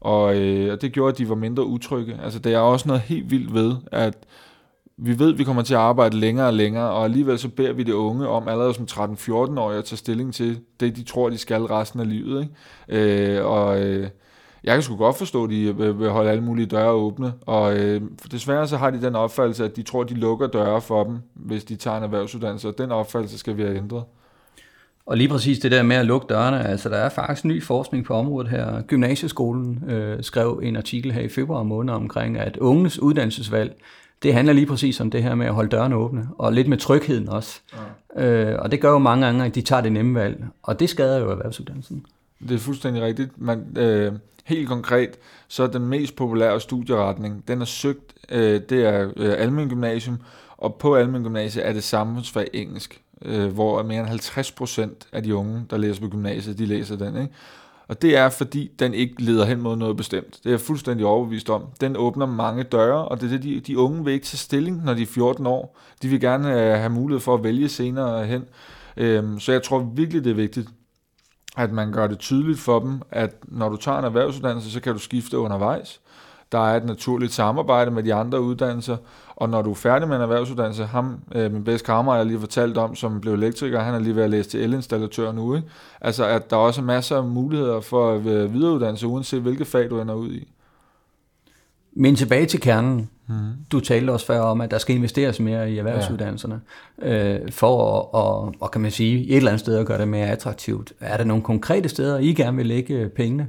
Og, 0.01 0.37
øh, 0.37 0.73
og 0.73 0.83
det 0.83 0.93
gjorde, 0.93 1.13
at 1.13 1.19
de 1.19 1.29
var 1.29 1.35
mindre 1.35 1.65
utrygge. 1.65 2.19
Altså, 2.25 2.39
det 2.39 2.55
er 2.55 2.59
også 2.59 2.89
noget 2.89 3.03
helt 3.03 3.31
vildt 3.31 3.55
ved, 3.55 3.77
at 3.93 4.15
vi 5.01 5.19
ved, 5.19 5.33
at 5.33 5.39
vi 5.39 5.45
kommer 5.45 5.63
til 5.63 5.75
at 5.75 5.81
arbejde 5.81 6.17
længere 6.17 6.47
og 6.47 6.55
længere, 6.55 6.91
og 6.91 7.05
alligevel 7.05 7.39
så 7.39 7.49
beder 7.49 7.73
vi 7.73 7.83
de 7.83 7.97
unge 7.97 8.29
om 8.29 8.49
allerede 8.49 8.75
som 8.75 8.87
13-14-årige 8.91 9.79
at 9.79 9.85
tage 9.85 9.97
stilling 9.97 10.35
til 10.35 10.61
det, 10.81 10.97
de 10.97 11.03
tror, 11.03 11.31
de 11.31 11.39
skal 11.39 11.63
resten 11.63 12.01
af 12.01 12.09
livet. 12.09 12.43
Ikke? 12.89 13.37
Øh, 13.39 13.47
og 13.47 13.81
øh, 13.81 14.09
jeg 14.65 14.75
kan 14.75 14.83
sgu 14.83 14.97
godt 14.97 15.19
forstå, 15.19 15.45
at 15.45 15.51
de 15.51 15.63
øh, 15.79 16.01
vil 16.01 16.11
holde 16.11 16.31
alle 16.31 16.43
mulige 16.43 16.67
døre 16.67 16.91
åbne, 16.91 17.33
og 17.47 17.77
øh, 17.77 18.03
desværre 18.31 18.69
så 18.69 18.77
har 18.77 18.91
de 18.91 19.03
den 19.03 19.17
opfattelse, 19.17 19.65
at 19.65 19.77
de 19.77 19.83
tror, 19.83 20.05
de 20.05 20.15
lukker 20.15 20.47
døre 20.47 20.81
for 20.81 21.05
dem, 21.05 21.19
hvis 21.35 21.65
de 21.65 21.77
tager 21.77 21.97
en 21.97 22.03
erhvervsuddannelse, 22.03 22.69
og 22.69 22.79
den 22.79 22.93
opfattelse 22.93 23.39
skal 23.39 23.57
vi 23.57 23.63
have 23.63 23.77
ændret. 23.77 24.05
Og 25.07 25.17
lige 25.17 25.29
præcis 25.29 25.59
det 25.59 25.73
der 25.73 25.83
med 25.83 25.97
at 25.97 26.07
lukke 26.07 26.27
dørene, 26.29 26.67
altså 26.67 26.89
der 26.89 26.97
er 26.97 27.09
faktisk 27.09 27.45
ny 27.45 27.63
forskning 27.63 28.05
på 28.05 28.15
området 28.15 28.51
her. 28.51 28.83
Gymnasieskolen 28.83 29.91
øh, 29.91 30.23
skrev 30.23 30.61
en 30.63 30.77
artikel 30.77 31.13
her 31.13 31.21
i 31.21 31.29
februar 31.29 31.63
måned 31.63 31.95
omkring, 31.95 32.39
at 32.39 32.57
unges 32.57 32.99
uddannelsesvalg 32.99 33.75
det 34.23 34.35
handler 34.35 34.53
lige 34.53 34.67
præcis 34.67 35.01
om 35.01 35.11
det 35.11 35.23
her 35.23 35.35
med 35.35 35.47
at 35.47 35.55
holde 35.55 35.71
dørene 35.71 35.97
åbne, 35.97 36.29
og 36.39 36.53
lidt 36.53 36.69
med 36.69 36.79
trygheden 36.79 37.29
også. 37.29 37.61
Ja. 38.17 38.25
Øh, 38.25 38.59
og 38.63 38.71
det 38.71 38.81
gør 38.81 38.91
jo 38.91 38.99
mange 38.99 39.27
gange, 39.27 39.45
at 39.45 39.55
de 39.55 39.63
tager 39.63 39.83
det 39.83 39.93
nemme 39.93 40.21
valg, 40.21 40.45
og 40.63 40.81
det 40.81 40.91
skader 40.91 41.19
jo 41.19 41.31
erhvervsuddannelsen. 41.31 42.07
Det 42.49 42.55
er 42.55 42.59
fuldstændig 42.59 43.03
rigtigt. 43.03 43.41
Man, 43.41 43.77
øh, 43.77 44.13
helt 44.45 44.69
konkret, 44.69 45.11
så 45.49 45.63
er 45.63 45.67
den 45.67 45.87
mest 45.87 46.17
populære 46.17 46.61
studieretning, 46.61 47.49
den 47.49 47.61
er 47.61 47.65
søgt, 47.65 48.15
øh, 48.29 48.61
det 48.69 48.87
er 48.87 49.11
øh, 49.17 49.35
almen 49.39 49.69
gymnasium, 49.69 50.19
og 50.57 50.75
på 50.75 50.97
almen 50.97 51.23
gymnasium 51.23 51.67
er 51.67 51.73
det 51.73 51.85
samfundsfag 51.85 52.49
engelsk, 52.53 53.01
øh, 53.23 53.53
hvor 53.53 53.83
mere 53.83 54.01
end 54.01 54.09
50 54.09 54.53
procent 54.53 55.07
af 55.13 55.23
de 55.23 55.35
unge, 55.35 55.67
der 55.71 55.77
læser 55.77 56.01
på 56.01 56.09
gymnasiet, 56.09 56.59
de 56.59 56.67
læser 56.67 56.97
den. 56.97 57.17
Ikke? 57.23 57.35
Og 57.89 58.03
det 58.03 58.17
er, 58.17 58.29
fordi 58.29 58.71
den 58.79 58.95
ikke 58.95 59.23
leder 59.23 59.45
hen 59.45 59.61
mod 59.61 59.77
noget 59.77 59.97
bestemt. 59.97 60.37
Det 60.37 60.47
er 60.47 60.51
jeg 60.51 60.61
fuldstændig 60.61 61.07
overbevist 61.07 61.51
om. 61.51 61.65
Den 61.81 61.97
åbner 61.97 62.27
mange 62.27 62.63
døre, 62.63 63.09
og 63.09 63.21
det 63.21 63.27
er 63.27 63.31
det, 63.31 63.43
de, 63.43 63.61
de 63.61 63.79
unge 63.79 64.05
vil 64.05 64.15
ikke 64.15 64.27
tage 64.27 64.39
stilling, 64.39 64.85
når 64.85 64.95
de 64.95 65.03
er 65.03 65.07
14 65.07 65.47
år. 65.47 65.79
De 66.03 66.09
vil 66.09 66.21
gerne 66.21 66.49
øh, 66.53 66.79
have 66.79 66.91
mulighed 66.91 67.21
for 67.21 67.35
at 67.35 67.45
vælge 67.45 67.69
senere 67.69 68.27
hen. 68.27 68.45
Øhm, 68.97 69.41
så 69.41 69.53
jeg 69.53 69.63
tror 69.63 69.79
virkelig, 69.79 70.25
det 70.25 70.31
er 70.31 70.35
vigtigt, 70.35 70.69
at 71.57 71.73
man 71.73 71.93
gør 71.93 72.07
det 72.07 72.19
tydeligt 72.19 72.59
for 72.59 72.79
dem, 72.79 73.03
at 73.11 73.35
når 73.43 73.69
du 73.69 73.77
tager 73.77 73.99
en 73.99 74.05
erhvervsuddannelse, 74.05 74.71
så 74.71 74.81
kan 74.81 74.93
du 74.93 74.99
skifte 74.99 75.39
undervejs. 75.39 76.01
Der 76.53 76.59
er 76.59 76.77
et 76.77 76.85
naturligt 76.85 77.33
samarbejde 77.33 77.91
med 77.91 78.03
de 78.03 78.15
andre 78.15 78.41
uddannelser, 78.41 78.97
og 79.39 79.49
når 79.49 79.63
du 79.63 79.71
er 79.71 79.75
færdig 79.75 80.09
med 80.09 80.17
en 80.17 80.23
erhvervsuddannelse, 80.23 80.85
ham, 80.85 81.21
øh, 81.35 81.53
min 81.53 81.65
bedste 81.65 81.87
kammerat, 81.87 82.19
jeg 82.19 82.27
lige 82.27 82.41
fortalt 82.41 82.79
om, 82.79 82.95
som 82.95 83.21
blev 83.21 83.35
elektriker, 83.35 83.81
han 83.81 83.95
er 83.95 83.99
lige 83.99 84.17
ved 84.17 84.23
at 84.23 84.31
læse 84.31 84.51
til 84.51 84.61
elinstallatør 84.61 85.33
nu. 85.33 85.55
Ikke? 85.55 85.69
Altså, 86.01 86.25
at 86.25 86.51
der 86.51 86.57
også 86.57 86.81
er 86.81 86.85
masser 86.85 87.17
af 87.17 87.25
muligheder 87.25 87.81
for 87.81 88.15
at 88.15 88.27
øh, 88.27 88.55
videreuddanne 88.55 88.99
sig, 88.99 89.09
uanset 89.09 89.43
hvilket 89.43 89.67
fag 89.67 89.91
du 89.91 90.01
ender 90.01 90.15
ud 90.15 90.31
i. 90.31 90.49
Men 91.93 92.17
tilbage 92.17 92.47
til 92.47 92.61
kernen. 92.61 93.11
Mm. 93.27 93.35
Du 93.73 93.81
talte 93.81 94.11
også 94.11 94.27
før 94.27 94.41
om, 94.41 94.61
at 94.61 94.71
der 94.71 94.79
skal 94.79 94.97
investeres 94.97 95.41
mere 95.41 95.71
i 95.71 95.79
erhvervsuddannelserne, 95.79 96.61
ja. 97.03 97.39
øh, 97.39 97.53
for 97.53 97.99
at, 97.99 98.07
og, 98.13 98.55
og 98.61 98.71
kan 98.71 98.81
man 98.81 98.91
sige, 98.91 99.29
et 99.29 99.37
eller 99.37 99.51
andet 99.51 99.61
sted 99.61 99.79
at 99.79 99.87
gøre 99.87 99.99
det 99.99 100.09
mere 100.09 100.27
attraktivt. 100.27 100.93
Er 101.01 101.17
der 101.17 101.25
nogle 101.25 101.43
konkrete 101.43 101.89
steder, 101.89 102.19
I 102.19 102.33
gerne 102.33 102.57
vil 102.57 102.67
lægge 102.67 103.09
pengene? 103.09 103.49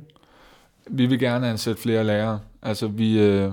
Vi 0.89 1.05
vil 1.05 1.19
gerne 1.19 1.47
ansætte 1.47 1.81
flere 1.81 2.03
lærere. 2.03 2.39
Altså, 2.61 2.87
vi, 2.87 3.19
øh, 3.19 3.51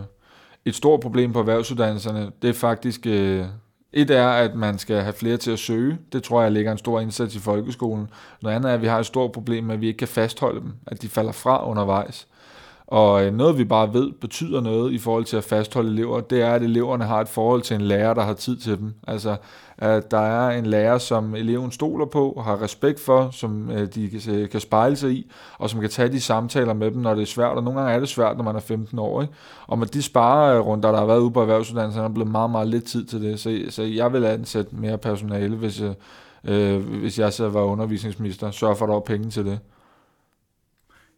et 0.67 0.75
stort 0.75 1.01
problem 1.01 1.33
på 1.33 1.39
erhvervsuddannelserne, 1.39 2.31
det 2.43 2.51
er 2.51 2.55
faktisk... 2.55 3.07
Øh, 3.07 3.45
et 3.93 4.11
er, 4.11 4.29
at 4.29 4.55
man 4.55 4.79
skal 4.79 5.03
have 5.03 5.13
flere 5.13 5.37
til 5.37 5.51
at 5.51 5.59
søge. 5.59 5.99
Det 6.13 6.23
tror 6.23 6.43
jeg 6.43 6.53
ligger 6.53 6.73
en 6.73 6.79
stor 6.79 7.01
indsats 7.01 7.35
i 7.35 7.39
folkeskolen. 7.39 8.11
Noget 8.43 8.57
andet 8.57 8.71
er, 8.71 8.75
at 8.75 8.83
vi 8.83 8.87
har 8.87 8.99
et 8.99 9.07
stort 9.07 9.33
problem 9.33 9.65
med, 9.65 9.75
at 9.75 9.81
vi 9.81 9.87
ikke 9.87 9.99
kan 9.99 10.09
fastholde 10.09 10.61
dem. 10.61 10.73
At 10.87 11.03
de 11.03 11.09
falder 11.09 11.33
fra 11.33 11.69
undervejs. 11.69 12.27
Og 12.87 13.25
øh, 13.25 13.35
noget 13.35 13.59
vi 13.59 13.65
bare 13.65 13.94
ved 13.94 14.12
betyder 14.21 14.61
noget 14.61 14.93
i 14.93 14.99
forhold 14.99 15.25
til 15.25 15.37
at 15.37 15.44
fastholde 15.44 15.93
elever, 15.93 16.21
det 16.21 16.43
er, 16.43 16.50
at 16.50 16.62
eleverne 16.62 17.05
har 17.05 17.21
et 17.21 17.29
forhold 17.29 17.62
til 17.62 17.75
en 17.75 17.81
lærer, 17.81 18.15
der 18.15 18.23
har 18.23 18.35
tid 18.35 18.56
til 18.56 18.79
dem. 18.79 18.94
Altså, 19.06 19.37
at 19.79 20.11
der 20.11 20.19
er 20.19 20.59
en 20.59 20.67
lærer, 20.67 20.99
som 20.99 21.35
eleven 21.35 21.73
stoler 21.73 22.06
på, 22.06 22.43
har 22.44 22.62
respekt 22.62 23.00
for, 23.00 23.29
som 23.31 23.71
øh, 23.71 23.88
de 23.94 24.11
kan, 24.11 24.49
kan 24.49 24.61
spejle 24.61 24.97
sig 24.97 25.11
i, 25.11 25.31
og 25.59 25.71
som 25.71 25.81
kan 25.81 25.91
tage 25.91 26.09
de 26.09 26.21
samtaler 26.21 26.73
med 26.73 26.91
dem, 26.91 27.00
når 27.00 27.15
det 27.15 27.23
er 27.23 27.27
svært. 27.27 27.56
Og 27.56 27.62
nogle 27.62 27.81
gange 27.81 27.94
er 27.94 28.00
det 28.00 28.09
svært, 28.09 28.37
når 28.37 28.44
man 28.44 28.56
er 28.56 28.61
15 28.61 28.99
år. 28.99 29.23
Ikke? 29.23 29.35
Og 29.67 29.79
med 29.79 29.87
de 29.87 30.03
sparerunder, 30.03 30.93
der 30.93 30.99
har 30.99 31.06
været 31.06 31.19
ude 31.19 31.31
på 31.31 31.41
erhvervsuddannelsen, 31.41 32.03
er 32.03 32.09
der 32.09 32.15
blevet 32.15 32.31
meget, 32.31 32.50
meget 32.50 32.69
lidt 32.69 32.85
tid 32.85 33.05
til 33.05 33.23
det. 33.23 33.41
Så, 33.41 33.61
så 33.69 33.83
jeg 33.83 34.12
vil 34.12 34.25
ansætte 34.25 34.77
mere 34.77 34.99
personale, 34.99 35.56
hvis 35.56 35.81
jeg, 35.81 35.94
øh, 36.44 36.99
hvis 37.00 37.19
jeg 37.19 37.33
så 37.33 37.49
var 37.49 37.62
undervisningsminister. 37.62 38.50
Sørg 38.50 38.77
for, 38.77 38.85
at 38.85 38.88
der 38.88 38.94
var 38.94 39.00
penge 39.00 39.31
til 39.31 39.47
det. 39.47 39.59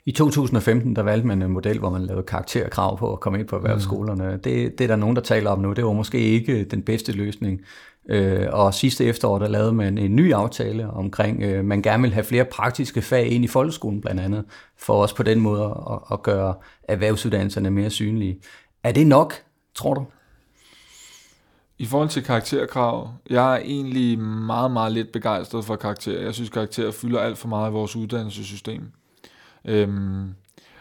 I 0.09 0.13
2015, 0.13 0.97
der 0.97 1.03
valgte 1.03 1.27
man 1.27 1.43
en 1.43 1.51
model, 1.51 1.79
hvor 1.79 1.91
man 1.91 2.03
lavede 2.03 2.23
karakterkrav 2.23 2.99
på 2.99 3.13
at 3.13 3.21
komme 3.21 3.39
ind 3.39 3.49
på 3.49 3.57
erhvervsskolerne. 3.57 4.33
Mm. 4.33 4.41
Det, 4.41 4.79
det 4.79 4.85
er 4.85 4.89
der 4.89 4.97
nogen, 4.97 5.17
der 5.17 5.23
taler 5.23 5.51
om 5.51 5.59
nu. 5.59 5.73
Det 5.73 5.85
var 5.85 5.93
måske 5.93 6.19
ikke 6.19 6.65
den 6.65 6.83
bedste 6.83 7.13
løsning. 7.13 7.61
Øh, 8.09 8.47
og 8.53 8.75
sidste 8.75 9.05
efterår, 9.05 9.39
der 9.39 9.49
lavede 9.49 9.73
man 9.73 9.99
en 9.99 10.17
ny 10.17 10.33
aftale 10.33 10.91
omkring, 10.91 11.43
øh, 11.43 11.65
man 11.65 11.83
gerne 11.83 12.03
vil 12.03 12.13
have 12.13 12.25
flere 12.25 12.45
praktiske 12.45 13.03
fag 13.03 13.27
ind 13.27 13.45
i 13.45 13.47
folkeskolen 13.47 14.01
blandt 14.01 14.21
andet, 14.21 14.45
for 14.77 15.03
også 15.03 15.15
på 15.15 15.23
den 15.23 15.41
måde 15.41 15.65
at, 15.65 15.99
at 16.13 16.23
gøre 16.23 16.55
erhvervsuddannelserne 16.83 17.71
mere 17.71 17.91
synlige. 17.91 18.41
Er 18.83 18.93
det 18.93 19.07
nok, 19.07 19.35
tror 19.75 19.95
du? 19.95 20.07
I 21.79 21.87
forhold 21.87 22.09
til 22.09 22.23
karakterkrav, 22.23 23.11
jeg 23.31 23.55
er 23.55 23.59
egentlig 23.59 24.19
meget, 24.19 24.71
meget 24.71 24.93
lidt 24.93 25.13
begejstret 25.13 25.65
for 25.65 25.77
karakterer. 25.77 26.23
Jeg 26.23 26.35
synes, 26.35 26.51
karakterer 26.51 26.91
fylder 26.91 27.21
alt 27.21 27.39
for 27.39 27.49
meget 27.49 27.71
i 27.71 27.73
vores 27.73 27.97
uddannelsessystem. 27.97 28.83
Øhm, 29.69 30.35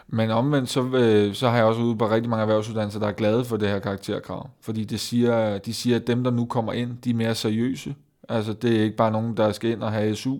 men 0.08 0.30
omvendt, 0.30 0.68
så, 0.68 0.82
øh, 0.82 1.34
så 1.34 1.48
har 1.48 1.56
jeg 1.56 1.64
også 1.64 1.80
ude 1.80 1.96
på 1.96 2.10
rigtig 2.10 2.30
mange 2.30 2.42
erhvervsuddannelser, 2.42 3.00
der 3.00 3.06
er 3.06 3.12
glade 3.12 3.44
for 3.44 3.56
det 3.56 3.68
her 3.68 3.78
karakterkrav. 3.78 4.50
Fordi 4.60 4.84
det 4.84 5.00
siger, 5.00 5.58
de 5.58 5.74
siger, 5.74 5.96
at 5.96 6.06
dem, 6.06 6.24
der 6.24 6.30
nu 6.30 6.44
kommer 6.44 6.72
ind, 6.72 6.96
de 7.04 7.10
er 7.10 7.14
mere 7.14 7.34
seriøse. 7.34 7.94
Altså, 8.28 8.52
det 8.52 8.76
er 8.76 8.82
ikke 8.82 8.96
bare 8.96 9.10
nogen, 9.10 9.36
der 9.36 9.52
skal 9.52 9.70
ind 9.70 9.82
og 9.82 9.92
have 9.92 10.16
SU. 10.16 10.38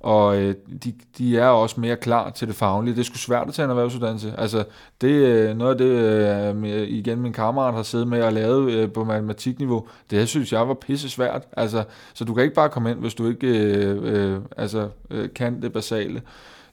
Og 0.00 0.36
øh, 0.42 0.54
de, 0.84 0.94
de 1.18 1.38
er 1.38 1.46
også 1.46 1.80
mere 1.80 1.96
klar 1.96 2.30
til 2.30 2.48
det 2.48 2.56
faglige. 2.56 2.94
Det 2.94 3.00
er 3.00 3.04
sgu 3.04 3.16
svært 3.16 3.48
at 3.48 3.54
tage 3.54 3.64
en 3.64 3.70
erhvervsuddannelse. 3.70 4.34
Altså, 4.38 4.64
det 5.00 5.26
er 5.26 5.54
noget 5.54 5.72
af 5.72 5.78
det, 5.78 6.64
øh, 6.64 6.88
igen 6.88 7.20
min 7.20 7.32
kammerat 7.32 7.74
har 7.74 7.82
siddet 7.82 8.08
med 8.08 8.22
og 8.22 8.32
lavet 8.32 8.72
øh, 8.72 8.92
på 8.92 9.04
matematikniveau. 9.04 9.88
Det 10.10 10.28
synes 10.28 10.52
jeg 10.52 10.68
var 10.68 10.74
pisse 10.74 11.08
svært. 11.08 11.42
Altså, 11.56 11.84
så 12.14 12.24
du 12.24 12.34
kan 12.34 12.42
ikke 12.42 12.54
bare 12.54 12.68
komme 12.68 12.90
ind, 12.90 12.98
hvis 12.98 13.14
du 13.14 13.28
ikke 13.28 13.46
øh, 13.46 13.98
øh, 14.02 14.40
altså, 14.56 14.88
øh, 15.10 15.28
kan 15.34 15.62
det 15.62 15.72
basale. 15.72 16.22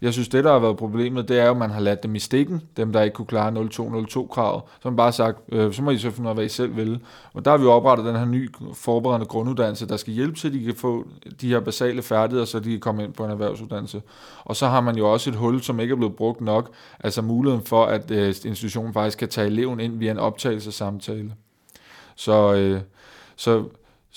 Jeg 0.05 0.13
synes, 0.13 0.29
det 0.29 0.43
der 0.43 0.51
har 0.51 0.59
været 0.59 0.77
problemet, 0.77 1.27
det 1.27 1.39
er 1.39 1.45
jo, 1.45 1.51
at 1.51 1.57
man 1.57 1.69
har 1.69 1.79
ladt 1.79 2.03
dem 2.03 2.15
i 2.15 2.19
stikken, 2.19 2.61
dem 2.77 2.93
der 2.93 3.01
ikke 3.01 3.13
kunne 3.13 3.25
klare 3.25 3.51
0202-kravet. 3.51 4.63
Så 4.81 4.89
man 4.89 4.95
bare 4.95 5.11
sagt, 5.11 5.37
øh, 5.51 5.73
så 5.73 5.83
må 5.83 5.91
I 5.91 5.97
så 5.97 6.11
finde 6.11 6.27
ud 6.27 6.29
af, 6.29 6.35
hvad 6.35 6.45
I 6.45 6.49
selv 6.49 6.75
vil. 6.75 6.99
Og 7.33 7.45
der 7.45 7.51
har 7.51 7.57
vi 7.57 7.63
jo 7.63 7.71
oprettet 7.71 8.05
den 8.05 8.15
her 8.15 8.25
nye 8.25 8.49
forberedende 8.73 9.25
grunduddannelse, 9.25 9.87
der 9.87 9.97
skal 9.97 10.13
hjælpe 10.13 10.35
til, 10.37 10.47
at 10.47 10.53
de 10.53 10.63
kan 10.63 10.75
få 10.75 11.07
de 11.41 11.49
her 11.49 11.59
basale 11.59 12.01
færdigheder, 12.01 12.45
så 12.45 12.59
de 12.59 12.69
kan 12.69 12.79
komme 12.79 13.03
ind 13.03 13.13
på 13.13 13.25
en 13.25 13.31
erhvervsuddannelse. 13.31 14.01
Og 14.43 14.55
så 14.55 14.67
har 14.67 14.81
man 14.81 14.97
jo 14.97 15.11
også 15.11 15.29
et 15.29 15.35
hul, 15.35 15.61
som 15.61 15.79
ikke 15.79 15.91
er 15.91 15.95
blevet 15.95 16.15
brugt 16.15 16.41
nok, 16.41 16.69
altså 16.99 17.21
muligheden 17.21 17.65
for, 17.65 17.85
at 17.85 18.11
øh, 18.11 18.27
institutionen 18.45 18.93
faktisk 18.93 19.17
kan 19.17 19.29
tage 19.29 19.47
eleven 19.47 19.79
ind 19.79 19.97
via 19.97 20.11
en 20.11 20.19
optagelsessamtale. 20.19 21.33
Så, 22.15 22.53
øh, 22.53 22.81
så 23.35 23.63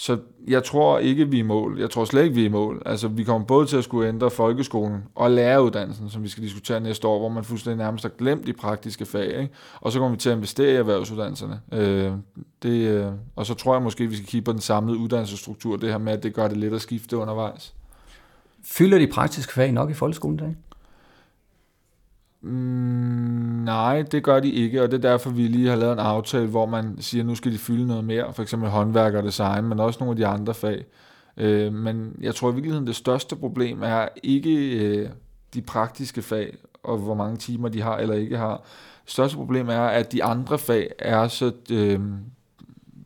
så 0.01 0.19
jeg 0.47 0.65
tror 0.65 0.99
ikke, 0.99 1.31
vi 1.31 1.37
er 1.37 1.41
i 1.41 1.47
mål. 1.47 1.81
Jeg 1.81 1.91
tror 1.91 2.05
slet 2.05 2.23
ikke, 2.23 2.35
vi 2.35 2.41
er 2.41 2.47
i 2.47 2.49
mål. 2.49 2.83
Altså, 2.87 3.09
vi 3.09 3.25
kommer 3.25 3.47
både 3.47 3.67
til 3.67 3.77
at 3.77 3.85
skulle 3.85 4.09
ændre 4.09 4.31
folkeskolen 4.31 5.05
og 5.15 5.31
læreruddannelsen, 5.31 6.11
som 6.11 6.23
vi 6.23 6.29
skal 6.29 6.43
diskutere 6.43 6.81
næste 6.81 7.09
år, 7.09 7.19
hvor 7.19 7.29
man 7.29 7.45
fuldstændig 7.45 7.79
nærmest 7.79 8.05
har 8.05 8.09
glemt 8.19 8.47
de 8.47 8.53
praktiske 8.53 9.07
fag. 9.07 9.41
Ikke? 9.41 9.49
Og 9.81 9.93
så 9.93 9.99
kommer 9.99 10.17
vi 10.17 10.21
til 10.21 10.31
at 10.31 10.37
investere 10.37 10.73
i 10.73 10.75
erhvervsuddannelserne. 10.75 11.61
Øh, 11.73 12.13
det, 12.63 12.89
øh, 12.89 13.07
og 13.37 13.47
så 13.47 13.55
tror 13.55 13.75
jeg 13.75 13.83
måske, 13.83 14.05
at 14.05 14.11
vi 14.11 14.17
skal 14.17 14.29
kigge 14.29 14.45
på 14.45 14.53
den 14.53 14.61
samlede 14.61 14.99
uddannelsesstruktur, 14.99 15.77
det 15.77 15.91
her 15.91 15.99
med, 15.99 16.13
at 16.13 16.23
det 16.23 16.35
gør 16.35 16.49
det 16.49 16.57
let 16.57 16.73
at 16.73 16.81
skifte 16.81 17.17
undervejs. 17.17 17.75
Fylder 18.65 18.99
de 18.99 19.07
praktiske 19.07 19.53
fag 19.53 19.73
nok 19.73 19.91
i 19.91 19.95
folkeskolen 19.95 20.39
i 20.39 20.43
dag? 20.43 20.57
Mm, 22.49 23.65
nej, 23.65 24.03
det 24.03 24.23
gør 24.23 24.41
de 24.41 24.51
ikke, 24.51 24.83
og 24.83 24.91
det 24.91 25.05
er 25.05 25.11
derfor, 25.11 25.31
vi 25.31 25.43
lige 25.43 25.69
har 25.69 25.77
lavet 25.77 25.93
en 25.93 25.99
aftale, 25.99 26.47
hvor 26.47 26.67
man 26.67 26.97
siger, 27.01 27.23
at 27.23 27.27
nu 27.27 27.35
skal 27.35 27.53
de 27.53 27.59
fylde 27.59 27.87
noget 27.87 28.05
mere, 28.05 28.33
for 28.33 28.43
eksempel 28.43 28.71
håndværk 28.71 29.15
og 29.15 29.23
design, 29.23 29.65
men 29.65 29.81
også 29.81 29.99
nogle 30.01 30.13
af 30.13 30.17
de 30.17 30.27
andre 30.27 30.55
fag. 30.55 30.85
Øh, 31.37 31.73
men 31.73 32.17
jeg 32.21 32.35
tror 32.35 32.51
i 32.51 32.55
virkeligheden, 32.55 32.87
det 32.87 32.97
største 32.97 33.37
problem 33.37 33.83
er 33.83 34.09
ikke 34.23 34.79
øh, 34.79 35.09
de 35.55 35.63
praktiske 35.63 36.23
fag, 36.23 36.57
og 36.83 36.99
hvor 36.99 37.15
mange 37.15 37.37
timer 37.37 37.69
de 37.69 37.83
har 37.83 37.97
eller 37.97 38.15
ikke 38.15 38.39
har. 38.39 38.57
Det 39.05 39.13
største 39.13 39.37
problem 39.37 39.69
er, 39.69 39.81
at 39.81 40.13
de 40.13 40.25
andre 40.25 40.59
fag 40.59 40.91
er 40.99 41.29
så, 41.29 41.53
øh, 41.71 42.01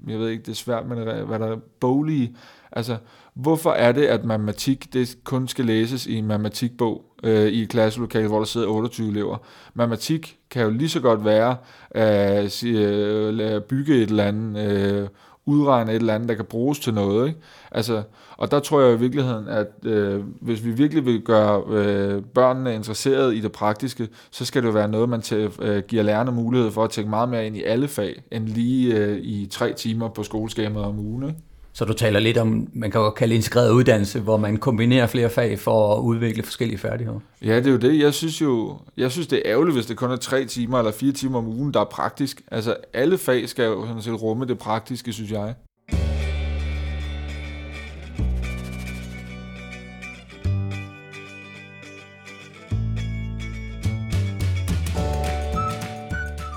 jeg 0.09 0.19
ved 0.19 0.29
ikke, 0.29 0.43
det 0.43 0.53
er 0.53 0.57
svært, 0.57 0.87
men 0.87 0.99
hvad 1.27 1.39
der 1.39 1.47
er 1.47 1.59
boglige. 1.81 2.37
Altså, 2.73 2.97
hvorfor 3.35 3.71
er 3.71 3.93
det, 3.93 4.07
at 4.07 4.25
matematik 4.25 4.93
det 4.93 5.19
kun 5.25 5.49
skal 5.49 5.65
læses 5.65 6.07
i 6.07 6.15
en 6.15 6.27
matematikbog 6.27 7.12
øh, 7.23 7.49
i 7.49 7.63
et 7.63 7.69
klasselokale, 7.69 8.29
hvor 8.29 8.39
der 8.39 8.45
sidder 8.45 8.67
28 8.67 9.09
elever? 9.09 9.37
Matematik 9.75 10.39
kan 10.51 10.63
jo 10.63 10.71
lige 10.71 10.89
så 10.89 11.01
godt 11.01 11.25
være 11.25 11.57
at 11.91 12.65
øh, 12.65 13.55
øh 13.55 13.61
bygge 13.61 13.95
et 13.95 14.11
eller 14.11 14.25
andet, 14.25 14.73
øh, 14.73 15.09
udregne 15.47 15.93
et 15.93 15.97
eller 15.97 16.15
andet, 16.15 16.29
der 16.29 16.35
kan 16.35 16.45
bruges 16.45 16.79
til 16.79 16.95
noget. 16.95 17.29
Ikke? 17.29 17.41
Altså, 17.71 18.03
og 18.37 18.51
der 18.51 18.61
tror 18.61 18.81
jeg 18.81 18.95
i 18.95 18.99
virkeligheden, 18.99 19.49
at 19.49 19.67
øh, 19.83 20.25
hvis 20.41 20.65
vi 20.65 20.71
virkelig 20.71 21.07
vil 21.07 21.21
gøre 21.21 21.63
øh, 21.69 22.23
børnene 22.23 22.75
interesseret 22.75 23.35
i 23.35 23.41
det 23.41 23.53
praktiske, 23.53 24.09
så 24.31 24.45
skal 24.45 24.63
det 24.63 24.69
jo 24.69 24.73
være 24.73 24.89
noget, 24.89 25.09
man 25.09 25.23
til, 25.23 25.51
øh, 25.61 25.83
giver 25.83 26.03
lærerne 26.03 26.33
mulighed 26.33 26.71
for 26.71 26.85
at 26.85 26.91
tænke 26.91 27.11
meget 27.11 27.29
mere 27.29 27.47
ind 27.47 27.57
i 27.57 27.63
alle 27.63 27.89
fag, 27.89 28.23
end 28.31 28.47
lige 28.47 28.97
øh, 28.97 29.19
i 29.23 29.47
tre 29.51 29.73
timer 29.73 30.09
på 30.09 30.23
skoleskemaet 30.23 30.87
om 30.87 30.99
ugen. 30.99 31.23
Ikke? 31.29 31.41
Så 31.75 31.85
du 31.85 31.93
taler 31.93 32.21
lidt 32.21 32.39
om, 32.39 32.69
man 32.73 32.91
kan 32.91 33.01
godt 33.01 33.15
kalde 33.15 33.35
integreret 33.35 33.71
uddannelse, 33.71 34.21
hvor 34.21 34.37
man 34.37 34.57
kombinerer 34.57 35.07
flere 35.07 35.31
fag 35.31 35.59
for 35.59 35.95
at 35.97 36.01
udvikle 36.01 36.43
forskellige 36.43 36.79
færdigheder. 36.79 37.21
Ja, 37.45 37.57
det 37.57 37.67
er 37.67 37.71
jo 37.71 37.77
det. 37.77 37.99
Jeg 37.99 38.15
synes 38.15 38.41
jo, 38.41 38.79
jeg 38.97 39.13
synes 39.13 39.27
det 39.27 39.39
er 39.39 39.43
ærgerligt, 39.53 39.77
hvis 39.77 39.87
det 39.87 39.97
kun 39.97 40.11
er 40.11 40.17
tre 40.17 40.45
timer 40.45 40.79
eller 40.79 40.93
fire 40.93 41.13
timer 41.13 41.39
om 41.39 41.47
ugen, 41.47 41.75
der 41.75 41.81
er 41.81 41.85
praktisk. 41.85 42.43
Altså 42.51 42.77
alle 42.93 43.19
fag 43.19 43.49
skal 43.49 43.65
jo 43.65 43.87
sådan 43.87 44.03
set 44.03 44.23
rumme 44.23 44.47
det 44.47 44.59
praktiske, 44.59 45.13
synes 45.13 45.31
jeg. 45.31 45.55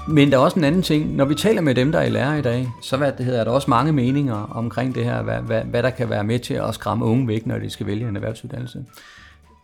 Men 0.08 0.32
der 0.32 0.38
er 0.38 0.42
også 0.42 0.60
en 0.60 0.66
anden 0.66 0.82
ting. 0.82 1.16
Når 1.16 1.26
vi 1.26 1.36
taler 1.36 1.62
med 1.62 1.76
dem, 1.76 1.92
der 1.92 2.00
er 2.00 2.04
i 2.04 2.10
lærer 2.10 2.36
i 2.36 2.42
dag, 2.42 2.70
så 2.82 2.98
hvad 2.98 3.12
det 3.12 3.26
hedder, 3.26 3.40
er 3.40 3.44
der 3.44 3.52
også 3.52 3.70
mange 3.70 3.92
meninger 3.92 4.36
omkring 4.36 4.96
det 4.96 5.04
her, 5.04 5.22
hvad, 5.22 5.38
hvad, 5.38 5.62
hvad 5.62 5.84
der 5.84 5.90
kan 5.90 6.10
være 6.10 6.24
med 6.24 6.40
til 6.40 6.54
at 6.54 6.74
skræmme 6.74 7.06
unge 7.06 7.28
væk, 7.28 7.46
når 7.46 7.60
de 7.60 7.70
skal 7.70 7.88
vælge 7.88 8.10
en 8.10 8.16
erhvervsuddannelse. 8.16 8.86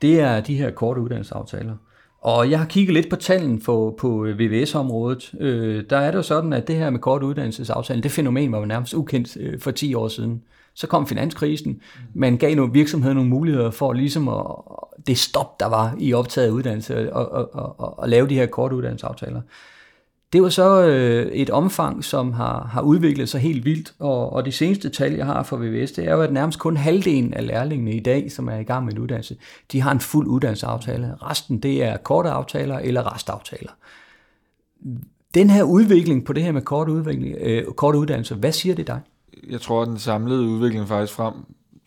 Det 0.02 0.20
er 0.20 0.40
de 0.40 0.56
her 0.56 0.72
korte 0.72 1.02
uddannelsesaftaler. 1.02 1.74
Og 2.22 2.50
jeg 2.50 2.60
har 2.60 2.66
kigget 2.66 2.94
lidt 2.94 3.10
på 3.10 3.16
tallene 3.16 3.60
på, 3.60 3.96
på 4.00 4.26
øh, 4.26 4.40
VVS-området. 4.40 5.34
Øh, 5.40 5.84
der 5.90 5.98
er 5.98 6.12
det 6.12 6.18
jo 6.18 6.24
sådan, 6.24 6.54
at 6.54 6.68
det 6.68 6.76
her 6.76 6.90
med 6.90 7.00
kort 7.00 7.24
uddannelsesaftaler, 7.24 8.02
det 8.02 8.12
fænomen 8.12 8.52
var 8.52 8.60
jo 8.60 8.66
nærmest 8.66 8.94
ukendt 8.94 9.38
øh, 9.40 9.60
for 9.60 9.72
10 9.72 9.94
år 9.94 10.08
siden. 10.08 10.42
Så 10.74 10.88
kom 10.88 11.08
finanskrisen. 11.08 11.82
Man 12.14 12.38
gav 12.38 12.56
nogle 12.56 12.74
virksomheder 12.74 13.14
nogle 13.14 13.30
muligheder 13.30 13.72
for 13.72 13.94
ligesom 13.94 14.28
at, 14.28 14.46
det 15.08 15.18
stop, 15.18 15.60
der 15.60 15.66
var 15.66 15.96
i 16.00 16.14
optaget 16.14 16.50
uddannelse, 16.50 17.14
og, 17.14 17.32
og, 17.32 17.56
og, 17.56 17.80
og, 17.80 18.00
og 18.00 18.10
lave 18.10 18.30
de 18.30 18.36
her 18.36 18.46
korte 18.46 18.76
uddannelsesaftaler. 18.76 19.42
Det 20.34 20.44
var 20.44 20.50
så 20.50 20.82
øh, 20.82 21.32
et 21.32 21.50
omfang, 21.50 22.04
som 22.04 22.34
har, 22.34 22.64
har 22.64 22.82
udviklet 22.82 23.30
sig 23.30 23.42
helt 23.42 23.66
vildt, 23.66 23.94
og, 24.00 24.34
og 24.34 24.46
de 24.46 24.52
seneste 24.52 24.90
tal, 24.90 25.14
jeg 25.14 25.26
har 25.26 25.44
for 25.44 25.58
VVS, 25.58 25.92
det 25.92 26.08
er 26.08 26.14
jo, 26.14 26.22
at 26.22 26.34
nærmest 26.34 26.60
kun 26.60 26.78
halvdelen 26.78 27.34
af 27.34 27.48
lærlingene 27.48 27.94
i 27.94 28.00
dag, 28.00 28.32
som 28.32 28.48
er 28.48 28.58
i 28.58 28.64
gang 28.64 28.86
med 28.86 28.94
en 28.94 29.00
uddannelse, 29.00 29.36
de 29.72 29.82
har 29.82 29.92
en 29.92 30.00
fuld 30.00 30.28
uddannelsesaftale. 30.28 31.16
Resten, 31.22 31.60
det 31.60 31.84
er 31.84 31.98
korte 31.98 32.30
aftaler 32.30 32.80
eller 32.80 33.16
restaftaler. 33.16 33.72
Den 35.34 35.50
her 35.50 35.64
udvikling 35.64 36.26
på 36.26 36.34
det 36.34 36.44
her 36.44 36.52
med 36.52 36.62
korte, 36.62 36.92
udvikling, 36.92 37.36
øh, 37.40 37.66
kort 37.66 37.96
uddannelse, 37.96 38.36
hvad 38.36 38.52
siger 38.52 38.76
det 38.76 38.88
dig? 38.88 39.00
Jeg 39.50 39.62
tror, 39.62 39.82
at 39.82 39.88
den 39.88 40.00
samlede 40.00 40.42
udvikling 40.42 40.88
faktisk 40.88 41.14
frem 41.14 41.34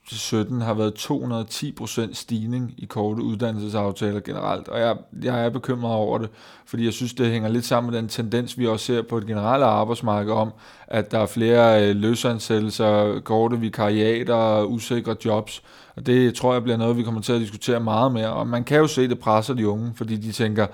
17 0.07 0.61
har 0.61 0.75
været 0.75 1.11
210% 1.11 2.15
stigning 2.15 2.75
i 2.79 2.85
korte 2.85 3.23
uddannelsesaftaler 3.23 4.21
generelt, 4.21 4.69
og 4.69 4.81
jeg, 4.81 4.97
jeg 5.23 5.45
er 5.45 5.49
bekymret 5.49 5.95
over 5.95 6.19
det, 6.19 6.29
fordi 6.67 6.85
jeg 6.85 6.93
synes, 6.93 7.15
det 7.15 7.31
hænger 7.31 7.49
lidt 7.49 7.65
sammen 7.65 7.91
med 7.93 8.01
den 8.01 8.09
tendens, 8.09 8.59
vi 8.59 8.67
også 8.67 8.87
ser 8.87 9.03
på 9.03 9.19
et 9.19 9.27
generelt 9.27 9.65
arbejdsmarked 9.65 10.33
om, 10.33 10.53
at 10.87 11.11
der 11.11 11.19
er 11.19 11.27
flere 11.27 11.89
øh, 11.89 11.97
løsansættelser, 11.97 13.21
korte 13.21 13.61
vikariater 13.61 14.63
usikre 14.65 15.17
jobs, 15.25 15.63
og 15.97 16.07
det 16.07 16.35
tror 16.35 16.53
jeg 16.53 16.63
bliver 16.63 16.77
noget, 16.77 16.97
vi 16.97 17.03
kommer 17.03 17.21
til 17.21 17.33
at 17.33 17.41
diskutere 17.41 17.81
meget 17.81 18.13
mere, 18.13 18.33
og 18.33 18.47
man 18.47 18.65
kan 18.65 18.79
jo 18.79 18.87
se, 18.87 19.09
det 19.09 19.19
presser 19.19 19.55
de 19.55 19.69
unge, 19.69 19.93
fordi 19.97 20.17
de 20.17 20.33
tænker, 20.33 20.67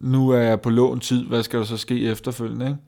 nu 0.00 0.30
er 0.30 0.40
jeg 0.40 0.60
på 0.60 0.70
lån 0.70 1.00
tid, 1.00 1.24
hvad 1.24 1.42
skal 1.42 1.58
der 1.58 1.64
så 1.64 1.76
ske 1.76 2.04
efterfølgende, 2.04 2.66
ikke? 2.66 2.78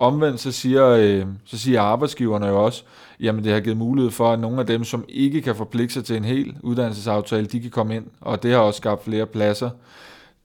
Omvendt 0.00 0.40
så 0.40 0.52
siger, 0.52 0.86
øh, 0.86 1.26
så 1.44 1.58
siger 1.58 1.82
arbejdsgiverne 1.82 2.46
jo 2.46 2.64
også, 2.64 2.82
jamen 3.20 3.44
det 3.44 3.52
har 3.52 3.60
givet 3.60 3.76
mulighed 3.76 4.10
for, 4.10 4.32
at 4.32 4.40
nogle 4.40 4.60
af 4.60 4.66
dem, 4.66 4.84
som 4.84 5.04
ikke 5.08 5.42
kan 5.42 5.56
forpligte 5.56 5.94
sig 5.94 6.04
til 6.04 6.16
en 6.16 6.24
hel 6.24 6.56
uddannelsesaftale, 6.62 7.46
de 7.46 7.60
kan 7.60 7.70
komme 7.70 7.96
ind, 7.96 8.04
og 8.20 8.42
det 8.42 8.52
har 8.52 8.58
også 8.58 8.76
skabt 8.76 9.04
flere 9.04 9.26
pladser. 9.26 9.70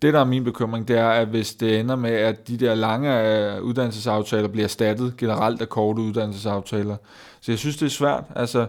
Det, 0.01 0.13
der 0.13 0.19
er 0.19 0.25
min 0.25 0.43
bekymring, 0.43 0.87
det 0.87 0.97
er, 0.97 1.09
at 1.09 1.27
hvis 1.27 1.53
det 1.53 1.79
ender 1.79 1.95
med, 1.95 2.11
at 2.11 2.47
de 2.47 2.57
der 2.57 2.75
lange 2.75 3.21
øh, 3.21 3.61
uddannelsesaftaler 3.61 4.47
bliver 4.47 4.63
erstattet 4.63 5.13
generelt 5.17 5.61
af 5.61 5.69
korte 5.69 6.01
uddannelsesaftaler. 6.01 6.95
Så 7.41 7.51
jeg 7.51 7.59
synes, 7.59 7.77
det 7.77 7.85
er 7.85 7.89
svært. 7.89 8.23
Altså, 8.35 8.65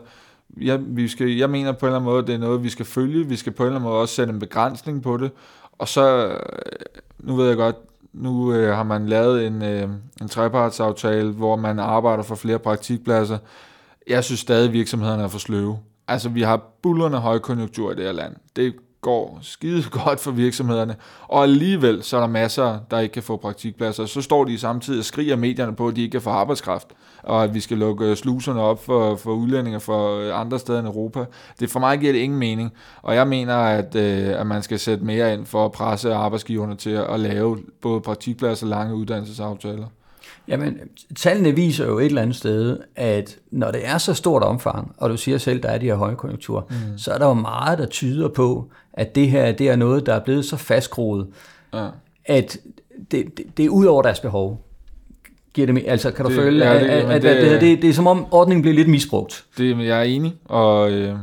jeg, 0.61 0.79
vi 0.81 1.09
skal, 1.09 1.31
jeg 1.31 1.51
mener 1.51 1.73
på 1.73 1.87
en 1.87 1.89
eller 1.89 1.97
anden 1.97 2.11
måde, 2.11 2.19
at 2.19 2.27
det 2.27 2.35
er 2.35 2.39
noget, 2.39 2.63
vi 2.63 2.69
skal 2.69 2.87
følge. 2.87 3.29
Vi 3.29 3.37
skal 3.37 3.53
på 3.53 3.63
en 3.63 3.67
eller 3.67 3.79
anden 3.79 3.91
måde 3.91 4.01
også 4.01 4.15
sætte 4.15 4.33
en 4.33 4.39
begrænsning 4.39 5.03
på 5.03 5.17
det. 5.17 5.31
Og 5.79 5.89
så, 5.89 6.27
øh, 6.27 6.37
nu 7.19 7.37
ved 7.37 7.49
jeg 7.49 7.57
godt, 7.57 7.77
nu 8.17 8.53
øh, 8.53 8.75
har 8.75 8.83
man 8.83 9.07
lavet 9.07 9.47
en, 9.47 9.63
øh, 9.63 9.89
en 10.21 10.29
trepartsaftale, 10.29 11.31
hvor 11.31 11.57
man 11.57 11.79
arbejder 11.79 12.23
for 12.23 12.35
flere 12.35 12.59
praktikpladser. 12.59 13.39
Jeg 14.09 14.25
synes 14.25 14.41
stadig, 14.41 14.67
at 14.67 14.73
virksomhederne 14.73 15.23
er 15.23 15.29
for 15.29 15.39
sløve. 15.39 15.79
Altså, 16.09 16.29
vi 16.29 16.43
har 16.43 16.63
bullerne 16.83 17.17
højkonjunktur 17.17 17.93
i 17.93 17.95
det 17.95 18.05
her 18.05 18.13
land. 18.13 18.37
Det 18.57 18.75
går 19.01 19.39
skide 19.43 19.83
godt 20.05 20.21
for 20.21 20.31
virksomhederne, 20.31 20.97
og 21.29 21.43
alligevel 21.43 22.03
så 22.03 22.17
er 22.17 22.21
der 22.21 22.29
masser, 22.29 22.79
der 22.91 22.99
ikke 22.99 23.13
kan 23.13 23.23
få 23.23 23.37
praktikpladser. 23.37 24.07
Så 24.07 24.23
står 24.23 24.45
de 24.45 24.59
samtidig 24.59 24.99
og 24.99 25.05
skriger 25.05 25.37
medierne 25.37 25.77
på, 25.77 25.89
at 25.89 25.97
de 25.97 26.03
ikke 26.03 26.13
kan 26.13 26.23
få 26.23 26.31
arbejdskraft, 26.31 26.89
og 27.27 27.45
at 27.45 27.55
vi 27.55 27.61
skal 27.61 27.79
lukke 27.79 28.17
sluserne 28.17 28.61
op 28.61 28.85
for, 28.85 29.17
for 29.17 29.33
udlændinge 29.33 29.81
fra 29.81 30.31
andre 30.31 30.59
steder 30.59 30.79
end 30.79 30.89
Europa. 30.89 31.25
Det 31.61 31.71
for 31.71 31.81
mig 31.81 31.99
giver 31.99 32.13
det 32.13 32.19
ingen 32.19 32.39
mening, 32.39 32.73
og 33.03 33.15
jeg 33.15 33.29
mener, 33.29 33.55
at, 33.55 33.95
øh, 33.95 34.41
at 34.41 34.47
man 34.47 34.63
skal 34.63 34.79
sætte 34.79 35.05
mere 35.05 35.35
ind 35.35 35.47
for 35.47 35.65
at 35.65 35.73
presse 35.73 36.15
arbejdsgiverne 36.15 36.77
til 36.77 36.91
at 36.91 37.21
lave 37.21 37.59
både 37.83 38.01
praktikpladser 38.01 38.67
og 38.67 38.71
lange 38.71 38.95
uddannelsesaftaler. 38.95 39.87
Jamen, 40.49 40.79
tallene 41.17 41.55
viser 41.55 41.87
jo 41.87 41.99
et 41.99 42.07
eller 42.07 42.23
andet 42.23 42.37
sted, 42.37 42.79
at 42.97 43.39
når 43.51 43.71
det 43.71 43.87
er 43.87 43.99
så 43.99 44.15
stort 44.15 44.43
omfang, 44.43 44.95
og 44.99 45.11
du 45.11 45.17
siger 45.17 45.39
selv, 45.39 45.63
der 45.63 45.69
er 45.69 45.79
de 45.79 45.87
her 45.87 45.95
højkonjunkturer, 45.95 46.63
mm. 46.71 46.99
så 46.99 47.13
er 47.13 47.19
der 47.19 47.27
jo 47.27 47.35
meget, 47.35 47.79
der 47.79 47.87
tyder 47.87 48.29
på, 48.29 48.71
at 48.93 49.15
det 49.15 49.31
her 49.31 49.53
det 49.53 49.69
er 49.69 49.77
noget, 49.77 50.07
der 50.07 50.15
er 50.15 50.21
blevet 50.21 50.45
så 50.45 50.57
fastgroet, 50.57 51.27
ja. 51.75 51.89
at 52.25 52.59
det, 53.11 53.37
det, 53.37 53.57
det 53.57 53.65
er 53.65 53.69
ud 53.69 53.85
over 53.85 54.03
deres 54.03 54.21
behov. 54.21 54.66
Giver 55.57 55.73
det, 55.73 55.85
altså, 55.87 56.11
kan 56.11 56.25
du 56.25 56.31
det, 56.31 56.39
føle, 56.41 56.65
ja, 56.65 56.75
det, 56.75 56.87
at, 56.87 57.11
at, 57.11 57.23
det, 57.23 57.29
at 57.29 57.51
det, 57.51 57.61
det, 57.61 57.83
det 57.83 57.91
er 57.91 57.95
som 57.95 58.07
om 58.07 58.27
ordningen 58.31 58.63
bliver 58.63 58.75
lidt 58.75 58.89
misbrugt? 58.89 59.45
Det, 59.59 59.79
jeg 59.79 59.99
er 59.99 60.03
enig, 60.03 60.35
og, 60.45 60.93
øh, 60.93 61.15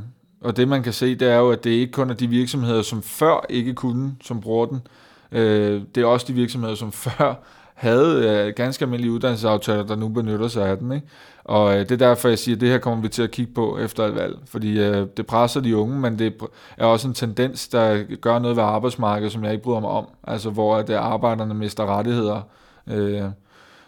og 0.42 0.58
det 0.58 0.68
man 0.68 0.84
kan 0.84 0.94
se, 0.94 1.16
det 1.16 1.28
er 1.28 1.38
jo, 1.38 1.52
at 1.52 1.64
det 1.64 1.70
ikke 1.70 1.92
kun 1.92 2.10
er 2.10 2.14
de 2.14 2.28
virksomheder, 2.28 2.82
som 2.82 3.02
før 3.02 3.46
ikke 3.50 3.74
kunne, 3.74 4.12
som 4.24 4.42
bruger 4.42 4.66
den. 4.66 4.82
Øh, 5.32 5.82
det 5.96 6.04
er 6.04 6.08
også 6.08 6.26
de 6.30 6.34
virksomheder, 6.34 6.76
som 6.76 6.92
før 6.92 7.44
havde 7.74 8.30
øh, 8.30 8.54
ganske 8.56 8.86
almindelige 8.86 9.12
uddannelsesaftaler, 9.12 9.84
der 9.84 9.96
nu 9.96 10.08
benytter 10.08 10.48
sig 10.48 10.68
af 10.68 10.78
den. 10.78 10.92
Ikke? 10.92 11.08
Og 11.44 11.74
øh, 11.74 11.80
det 11.80 11.92
er 11.92 12.08
derfor, 12.08 12.30
jeg 12.30 12.40
siger, 12.40 12.56
at 12.56 12.62
det 12.62 12.70
her 12.70 12.78
kommer 12.78 13.02
vi 13.02 13.10
til 13.10 13.24
at 13.24 13.32
kigge 13.32 13.54
på 13.54 13.78
efter 13.78 14.06
et 14.06 14.16
valg. 14.16 14.38
Fordi 14.46 14.80
øh, 14.80 15.08
det 15.18 15.26
presser 15.26 15.62
de 15.62 15.78
unge, 15.78 16.00
men 16.00 16.20
det 16.20 16.34
er 16.78 16.86
også 16.86 17.08
en 17.08 17.14
tendens, 17.14 17.68
der 17.68 18.04
gør 18.22 18.40
noget 18.40 18.58
ved 18.58 18.64
arbejdsmarkedet, 18.64 19.32
som 19.32 19.44
jeg 19.44 19.52
ikke 19.52 19.64
bryder 19.64 19.80
mig 19.80 19.90
om. 19.90 20.06
Altså 20.24 20.50
hvor 20.50 20.76
at, 20.76 20.90
øh, 20.90 20.96
arbejderne 20.96 21.54
mister 21.54 21.98
rettigheder. 21.98 22.42
Øh, 22.88 23.22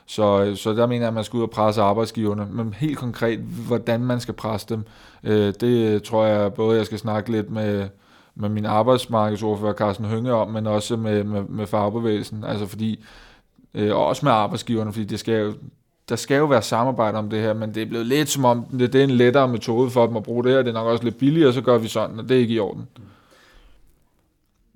så, 0.08 0.44
øh, 0.44 0.56
så 0.56 0.74
der 0.74 0.88
mener 0.88 1.02
jeg, 1.02 1.08
at 1.08 1.14
man 1.14 1.24
skal 1.24 1.38
ud 1.38 1.44
og 1.44 1.50
presse 1.50 1.82
arbejdsgiverne. 1.82 2.48
Men 2.52 2.74
helt 2.74 2.98
konkret, 2.98 3.40
hvordan 3.40 4.00
man 4.00 4.20
skal 4.20 4.34
presse 4.34 4.68
dem, 4.70 4.84
øh, 5.24 5.54
det 5.62 6.04
tror 6.04 6.26
jeg 6.26 6.54
både, 6.54 6.78
jeg 6.78 6.86
skal 6.86 7.00
snakke 7.00 7.32
lidt 7.32 7.52
med, 7.52 7.88
med 8.36 8.50
min 8.50 8.66
arbejdsmarkedsordfører 8.66 9.74
Carsten 9.74 10.06
Hønge 10.06 10.34
om, 10.34 10.48
men 10.48 10.68
også 10.68 10.96
med, 10.96 11.24
med, 11.24 11.44
med 11.44 11.68
fagbevægelsen. 11.68 12.44
Altså 12.44 12.66
fordi 12.66 13.04
øh, 13.74 13.96
og 13.96 14.06
også 14.06 14.26
med 14.26 14.32
arbejdsgiverne, 14.32 14.94
fordi 14.94 15.06
det 15.06 15.20
skal 15.20 15.42
jo, 15.42 15.54
der 16.10 16.16
skal 16.16 16.38
jo 16.38 16.46
være 16.46 16.62
samarbejde 16.62 17.18
om 17.18 17.30
det 17.30 17.42
her, 17.42 17.54
men 17.54 17.76
det 17.76 17.84
er 17.84 17.86
blevet 17.86 18.06
lidt 18.06 18.30
som 18.30 18.46
om, 18.46 18.66
det, 18.66 18.94
det 18.94 19.00
er 19.00 19.04
en 19.04 19.12
lettere 19.12 19.48
metode 19.48 19.90
for 19.90 20.08
dem 20.08 20.18
at 20.18 20.24
bruge 20.24 20.44
det 20.44 20.52
her, 20.52 20.62
det 20.62 20.70
er 20.70 20.74
nok 20.74 20.88
også 20.88 21.04
lidt 21.04 21.18
billigere, 21.18 21.54
så 21.54 21.62
gør 21.62 21.78
vi 21.78 21.88
sådan, 21.88 22.20
og 22.20 22.30
det 22.30 22.38
er 22.38 22.42
ikke 22.42 22.54
i 22.54 22.60
orden. 22.60 22.88
Mm. 22.98 23.04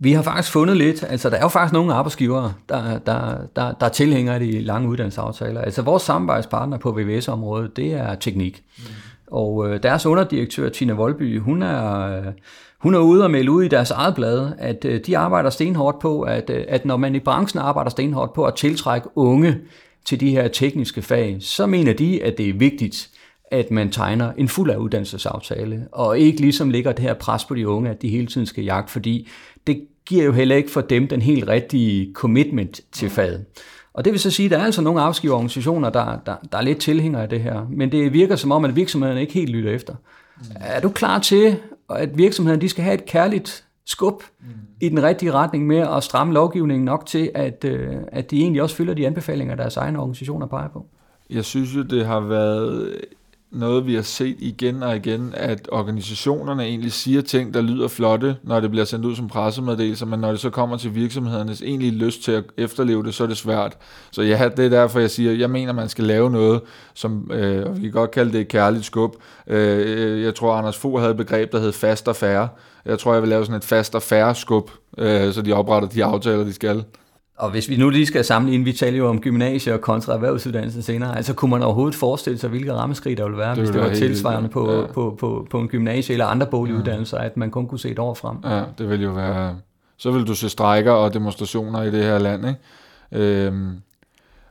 Vi 0.01 0.13
har 0.13 0.21
faktisk 0.21 0.51
fundet 0.51 0.77
lidt, 0.77 1.03
altså 1.09 1.29
der 1.29 1.37
er 1.37 1.41
jo 1.41 1.47
faktisk 1.47 1.73
nogle 1.73 1.93
arbejdsgivere, 1.93 2.53
der, 2.69 2.99
der, 2.99 3.37
der, 3.55 3.71
der 3.71 3.85
er 3.85 3.89
tilhængere 3.89 4.35
af 4.35 4.41
de 4.41 4.61
lange 4.61 4.89
uddannelsesaftaler. 4.89 5.61
Altså 5.61 5.81
vores 5.81 6.03
samarbejdspartner 6.03 6.77
på 6.77 6.91
VVS-området, 6.91 7.77
det 7.77 7.93
er 7.93 8.15
teknik. 8.15 8.63
Mm. 8.77 8.83
Og 9.31 9.69
øh, 9.69 9.83
deres 9.83 10.05
underdirektør, 10.05 10.69
Tina 10.69 10.93
Volby, 10.93 11.39
hun 11.39 11.61
er, 11.61 12.17
øh, 12.17 12.25
hun 12.79 12.95
er 12.95 12.99
ude 12.99 13.23
og 13.23 13.31
melde 13.31 13.51
ud 13.51 13.63
i 13.63 13.67
deres 13.67 13.91
eget 13.91 14.15
blad, 14.15 14.51
at 14.57 14.85
øh, 14.85 15.01
de 15.05 15.17
arbejder 15.17 15.49
stenhårdt 15.49 15.99
på, 15.99 16.21
at, 16.21 16.49
øh, 16.49 16.65
at 16.67 16.85
når 16.85 16.97
man 16.97 17.15
i 17.15 17.19
branchen 17.19 17.61
arbejder 17.61 17.89
stenhårdt 17.89 18.33
på 18.33 18.45
at 18.45 18.55
tiltrække 18.55 19.07
unge 19.15 19.57
til 20.05 20.19
de 20.19 20.31
her 20.31 20.47
tekniske 20.47 21.01
fag, 21.01 21.37
så 21.39 21.65
mener 21.65 21.93
de, 21.93 22.23
at 22.23 22.37
det 22.37 22.49
er 22.49 22.53
vigtigt, 22.53 23.09
at 23.51 23.71
man 23.71 23.91
tegner 23.91 24.31
en 24.37 24.47
fuld 24.47 24.71
af 24.71 24.77
uddannelsesaftale, 24.77 25.87
og 25.91 26.19
ikke 26.19 26.41
ligesom 26.41 26.69
ligger 26.69 26.91
det 26.91 26.99
her 26.99 27.13
pres 27.13 27.45
på 27.45 27.55
de 27.55 27.67
unge, 27.67 27.89
at 27.89 28.01
de 28.01 28.09
hele 28.09 28.27
tiden 28.27 28.47
skal 28.47 28.63
jagte, 28.63 28.91
fordi 28.91 29.27
det 29.67 29.81
giver 30.05 30.23
jo 30.23 30.31
heller 30.31 30.55
ikke 30.55 30.71
for 30.71 30.81
dem 30.81 31.07
den 31.07 31.21
helt 31.21 31.47
rigtige 31.47 32.13
commitment 32.13 32.81
til 32.91 33.09
faget. 33.09 33.45
Og 33.93 34.05
det 34.05 34.13
vil 34.13 34.19
så 34.19 34.31
sige, 34.31 34.45
at 34.45 34.51
der 34.51 34.57
er 34.57 34.63
altså 34.63 34.81
nogle 34.81 35.01
arbejdsgiverorganisationer, 35.01 35.89
der, 35.89 36.19
der, 36.25 36.35
der 36.51 36.57
er 36.57 36.61
lidt 36.61 36.79
tilhængere 36.79 37.23
af 37.23 37.29
det 37.29 37.41
her, 37.41 37.67
men 37.69 37.91
det 37.91 38.13
virker 38.13 38.35
som 38.35 38.51
om, 38.51 38.65
at 38.65 38.75
virksomhederne 38.75 39.21
ikke 39.21 39.33
helt 39.33 39.49
lytter 39.49 39.71
efter. 39.71 39.93
Mm. 40.37 40.45
Er 40.59 40.79
du 40.79 40.89
klar 40.89 41.19
til, 41.19 41.55
at 41.89 42.17
virksomhederne 42.17 42.61
de 42.61 42.69
skal 42.69 42.83
have 42.83 42.93
et 42.93 43.05
kærligt 43.05 43.65
skub 43.85 44.23
mm. 44.39 44.47
i 44.81 44.89
den 44.89 45.03
rigtige 45.03 45.31
retning 45.31 45.67
med 45.67 45.77
at 45.77 46.03
stramme 46.03 46.33
lovgivningen 46.33 46.85
nok 46.85 47.05
til, 47.05 47.31
at, 47.35 47.65
øh, 47.65 47.95
at 48.07 48.31
de 48.31 48.41
egentlig 48.41 48.61
også 48.61 48.75
følger 48.75 48.93
de 48.93 49.07
anbefalinger, 49.07 49.55
deres 49.55 49.77
egne 49.77 49.99
organisationer 49.99 50.47
peger 50.47 50.69
på? 50.69 50.85
Jeg 51.29 51.45
synes 51.45 51.75
jo, 51.75 51.83
det 51.83 52.05
har 52.05 52.19
været 52.19 52.95
noget, 53.51 53.87
vi 53.87 53.95
har 53.95 54.01
set 54.01 54.35
igen 54.39 54.83
og 54.83 54.95
igen, 54.95 55.33
at 55.37 55.69
organisationerne 55.71 56.63
egentlig 56.63 56.91
siger 56.91 57.21
ting, 57.21 57.53
der 57.53 57.61
lyder 57.61 57.87
flotte, 57.87 58.35
når 58.43 58.59
det 58.59 58.69
bliver 58.71 58.85
sendt 58.85 59.05
ud 59.05 59.15
som 59.15 59.27
pressemeddelelser, 59.27 60.05
men 60.05 60.19
når 60.19 60.31
det 60.31 60.39
så 60.39 60.49
kommer 60.49 60.77
til 60.77 60.95
virksomhedernes 60.95 61.61
egentlig 61.61 61.93
lyst 61.93 62.23
til 62.23 62.31
at 62.31 62.43
efterleve 62.57 63.03
det, 63.03 63.13
så 63.13 63.23
er 63.23 63.27
det 63.27 63.37
svært. 63.37 63.77
Så 64.11 64.21
ja, 64.21 64.49
det 64.57 64.65
er 64.65 64.69
derfor, 64.69 64.99
jeg 64.99 65.09
siger, 65.09 65.31
jeg 65.31 65.49
mener, 65.49 65.73
man 65.73 65.89
skal 65.89 66.03
lave 66.03 66.29
noget, 66.29 66.61
som 66.93 67.31
øh, 67.31 67.75
vi 67.75 67.81
kan 67.81 67.91
godt 67.91 68.11
kalde 68.11 68.31
det 68.31 68.41
et 68.41 68.47
kærligt 68.47 68.85
skub. 68.85 69.15
Øh, 69.47 69.83
øh, 69.85 70.23
jeg 70.23 70.35
tror, 70.35 70.53
Anders 70.53 70.77
Fogh 70.77 70.99
havde 70.99 71.11
et 71.11 71.17
begreb, 71.17 71.51
der 71.51 71.59
hed 71.59 71.71
fast 71.71 72.07
og 72.07 72.15
færre. 72.15 72.47
Jeg 72.85 72.99
tror, 72.99 73.13
jeg 73.13 73.21
vil 73.21 73.29
lave 73.29 73.45
sådan 73.45 73.57
et 73.57 73.65
fast 73.65 73.95
og 73.95 74.01
færre 74.01 74.35
skub, 74.35 74.71
øh, 74.97 75.33
så 75.33 75.41
de 75.41 75.53
opretter 75.53 75.89
de 75.89 76.03
aftaler, 76.03 76.43
de 76.43 76.53
skal. 76.53 76.83
Og 77.39 77.51
hvis 77.51 77.69
vi 77.69 77.77
nu 77.77 77.89
lige 77.89 78.05
skal 78.05 78.25
sammenligne, 78.25 78.65
vi 78.65 78.74
taler 78.74 78.98
jo 78.98 79.10
om 79.10 79.22
gymnasier 79.22 79.77
kontra 79.77 80.13
erhvervsuddannelse 80.13 80.81
senere, 80.81 81.17
altså 81.17 81.34
kunne 81.34 81.51
man 81.51 81.63
overhovedet 81.63 81.96
forestille 81.96 82.39
sig, 82.39 82.50
hvilke 82.50 82.74
rammeskrig 82.74 83.17
der 83.17 83.24
ville 83.24 83.38
være, 83.38 83.50
det 83.50 83.58
hvis 83.58 83.69
det 83.69 83.81
var 83.81 83.93
tilsvarende 83.93 84.50
på, 84.50 84.72
ja. 84.72 84.81
på, 84.81 84.93
på, 84.93 85.17
på, 85.19 85.48
på 85.51 85.60
en 85.60 85.67
gymnasie 85.67 86.13
eller 86.13 86.25
andre 86.25 86.48
boliguddannelser, 86.48 87.17
ja. 87.17 87.25
at 87.25 87.38
man 87.38 87.51
kun 87.51 87.67
kunne 87.67 87.79
se 87.79 87.89
et 87.89 88.00
år 88.00 88.13
frem. 88.13 88.38
Ja, 88.43 88.63
det 88.77 88.89
ville 88.89 89.05
jo 89.05 89.12
være... 89.12 89.55
Så 89.98 90.12
vil 90.12 90.27
du 90.27 90.36
se 90.36 90.50
strækker 90.50 90.91
og 90.91 91.13
demonstrationer 91.13 91.84
i 91.84 91.91
det 91.91 92.03
her 92.03 92.19
land, 92.19 92.46
ikke? 92.48 93.46
Øhm, 93.46 93.77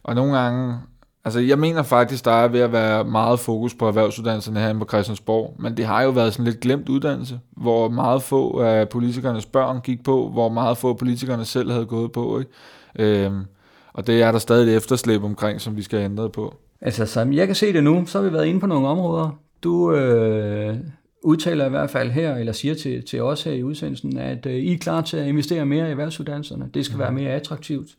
og 0.02 0.14
nogle 0.14 0.38
gange... 0.38 0.76
Altså, 1.24 1.40
jeg 1.40 1.58
mener 1.58 1.82
faktisk, 1.82 2.24
der 2.24 2.32
er 2.32 2.48
ved 2.48 2.60
at 2.60 2.72
være 2.72 3.04
meget 3.04 3.40
fokus 3.40 3.74
på 3.74 3.88
erhvervsuddannelserne 3.88 4.60
herinde 4.60 4.80
på 4.80 4.86
Christiansborg, 4.86 5.54
men 5.58 5.76
det 5.76 5.86
har 5.86 6.02
jo 6.02 6.10
været 6.10 6.32
sådan 6.32 6.44
lidt 6.44 6.60
glemt 6.60 6.88
uddannelse, 6.88 7.40
hvor 7.56 7.88
meget 7.88 8.22
få 8.22 8.60
af 8.60 8.88
politikernes 8.88 9.46
børn 9.46 9.80
gik 9.80 10.04
på, 10.04 10.30
hvor 10.32 10.48
meget 10.48 10.78
få 10.78 10.94
politikerne 10.94 11.44
selv 11.44 11.70
havde 11.70 11.86
gået 11.86 12.12
på, 12.12 12.38
ikke? 12.38 12.50
Øhm, 12.98 13.44
og 13.92 14.06
det 14.06 14.22
er 14.22 14.32
der 14.32 14.38
stadig 14.38 14.70
et 14.70 14.76
efterslæb 14.76 15.24
omkring, 15.24 15.60
som 15.60 15.76
vi 15.76 15.82
skal 15.82 15.98
ændre 15.98 16.30
på. 16.30 16.56
Altså, 16.80 17.06
som 17.06 17.32
jeg 17.32 17.46
kan 17.46 17.56
se 17.56 17.72
det 17.72 17.84
nu, 17.84 18.06
så 18.06 18.18
har 18.18 18.28
vi 18.28 18.32
været 18.32 18.46
inde 18.46 18.60
på 18.60 18.66
nogle 18.66 18.88
områder. 18.88 19.38
Du 19.62 19.92
øh, 19.92 20.76
udtaler 21.22 21.66
i 21.66 21.68
hvert 21.68 21.90
fald 21.90 22.10
her, 22.10 22.36
eller 22.36 22.52
siger 22.52 22.74
til, 22.74 23.06
til 23.06 23.22
os 23.22 23.42
her 23.42 23.52
i 23.52 23.62
udsendelsen, 23.62 24.18
at 24.18 24.46
øh, 24.46 24.54
I 24.54 24.72
er 24.72 24.78
klar 24.78 25.00
til 25.00 25.16
at 25.16 25.26
investere 25.26 25.66
mere 25.66 25.88
i 25.88 25.90
erhvervsuddannelserne. 25.90 26.70
Det 26.74 26.84
skal 26.84 26.96
mm. 26.96 27.00
være 27.00 27.12
mere 27.12 27.30
attraktivt. 27.30 27.90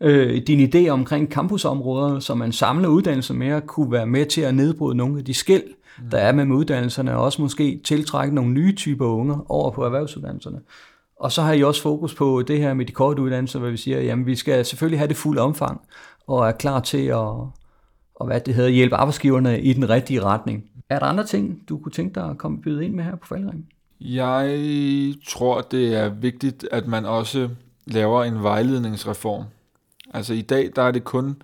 Øh, 0.00 0.42
din 0.46 0.68
idé 0.74 0.88
omkring 0.88 1.32
campusområder, 1.32 2.18
som 2.18 2.38
man 2.38 2.52
samler 2.52 2.88
uddannelser 2.88 3.34
mere, 3.34 3.60
kunne 3.60 3.92
være 3.92 4.06
med 4.06 4.26
til 4.26 4.40
at 4.40 4.54
nedbryde 4.54 4.96
nogle 4.96 5.18
af 5.18 5.24
de 5.24 5.34
skæld, 5.34 5.64
mm. 5.98 6.10
der 6.10 6.18
er 6.18 6.32
med, 6.32 6.44
med 6.44 6.56
uddannelserne, 6.56 7.16
og 7.16 7.24
også 7.24 7.42
måske 7.42 7.80
tiltrække 7.84 8.34
nogle 8.34 8.52
nye 8.52 8.74
typer 8.74 9.06
unge 9.06 9.36
over 9.48 9.70
på 9.70 9.84
erhvervsuddannelserne. 9.84 10.58
Og 11.20 11.32
så 11.32 11.42
har 11.42 11.52
I 11.52 11.62
også 11.62 11.82
fokus 11.82 12.14
på 12.14 12.42
det 12.42 12.58
her 12.58 12.74
med 12.74 12.86
de 12.86 12.92
korte 12.92 13.22
uddannelser, 13.22 13.58
hvor 13.58 13.70
vi 13.70 13.76
siger, 13.76 14.00
jamen 14.00 14.26
vi 14.26 14.36
skal 14.36 14.64
selvfølgelig 14.64 14.98
have 14.98 15.08
det 15.08 15.16
fulde 15.16 15.40
omfang, 15.40 15.80
og 16.26 16.48
er 16.48 16.52
klar 16.52 16.80
til 16.80 17.06
at, 17.06 17.16
og 18.14 18.26
hvad 18.26 18.40
det 18.40 18.54
hedder, 18.54 18.70
hjælpe 18.70 18.96
arbejdsgiverne 18.96 19.60
i 19.60 19.72
den 19.72 19.90
rigtige 19.90 20.22
retning. 20.22 20.64
Er 20.88 20.98
der 20.98 21.06
andre 21.06 21.24
ting, 21.24 21.68
du 21.68 21.78
kunne 21.78 21.92
tænke 21.92 22.14
dig 22.14 22.30
at 22.30 22.38
komme 22.38 22.60
byde 22.60 22.84
ind 22.84 22.94
med 22.94 23.04
her 23.04 23.16
på 23.16 23.26
faldringen? 23.26 23.66
Jeg 24.00 25.14
tror, 25.28 25.60
det 25.60 25.96
er 25.96 26.08
vigtigt, 26.08 26.66
at 26.70 26.86
man 26.86 27.04
også 27.04 27.48
laver 27.86 28.24
en 28.24 28.42
vejledningsreform. 28.42 29.44
Altså 30.14 30.34
i 30.34 30.42
dag, 30.42 30.70
der 30.76 30.82
er 30.82 30.90
det 30.90 31.04
kun 31.04 31.36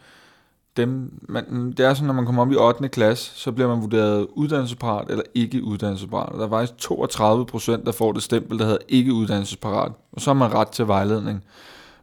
dem, 0.76 1.20
man, 1.28 1.72
det 1.76 1.86
er 1.86 1.94
sådan, 1.94 2.06
når 2.06 2.14
man 2.14 2.26
kommer 2.26 2.42
op 2.42 2.52
i 2.52 2.56
8. 2.56 2.88
klasse, 2.88 3.30
så 3.34 3.52
bliver 3.52 3.68
man 3.68 3.82
vurderet 3.82 4.26
uddannelsesparat 4.34 5.10
eller 5.10 5.22
ikke 5.34 5.64
uddannelsesparat. 5.64 6.32
Og 6.32 6.38
der 6.38 6.44
er 6.44 6.50
faktisk 6.50 6.78
32 6.78 7.46
procent, 7.46 7.86
der 7.86 7.92
får 7.92 8.12
det 8.12 8.22
stempel, 8.22 8.58
der 8.58 8.64
hedder 8.64 8.78
ikke 8.88 9.12
uddannelsesparat. 9.12 9.92
Og 10.12 10.20
så 10.20 10.30
har 10.30 10.34
man 10.34 10.54
ret 10.54 10.68
til 10.68 10.86
vejledning. 10.86 11.44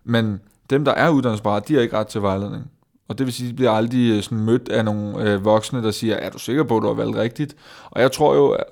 Men 0.04 0.42
dem, 0.70 0.86
der 0.86 0.92
er 0.92 1.10
uddannelsesparat, 1.10 1.68
de 1.68 1.74
har 1.74 1.82
ikke 1.82 1.98
ret 1.98 2.08
til 2.08 2.22
vejledning. 2.22 2.72
Og 3.08 3.18
det 3.18 3.26
vil 3.26 3.34
sige, 3.34 3.48
at 3.48 3.52
de 3.52 3.56
bliver 3.56 3.72
aldrig 3.72 4.12
øh, 4.12 4.24
sådan 4.24 4.40
mødt 4.40 4.70
af 4.70 4.86
nogle 4.86 5.32
øh, 5.32 5.46
voksne, 5.46 5.84
der 5.84 5.92
siger, 5.92 6.16
er 6.16 6.30
du 6.30 6.40
sikker 6.40 6.64
på, 6.64 6.78
at 6.78 6.84
du 6.84 6.88
har 6.88 6.94
valgt 6.94 7.18
rigtigt? 7.18 7.56
Og 7.92 8.02
jeg 8.02 8.12
tror 8.12 8.36
jo, 8.36 8.50
at 8.50 8.66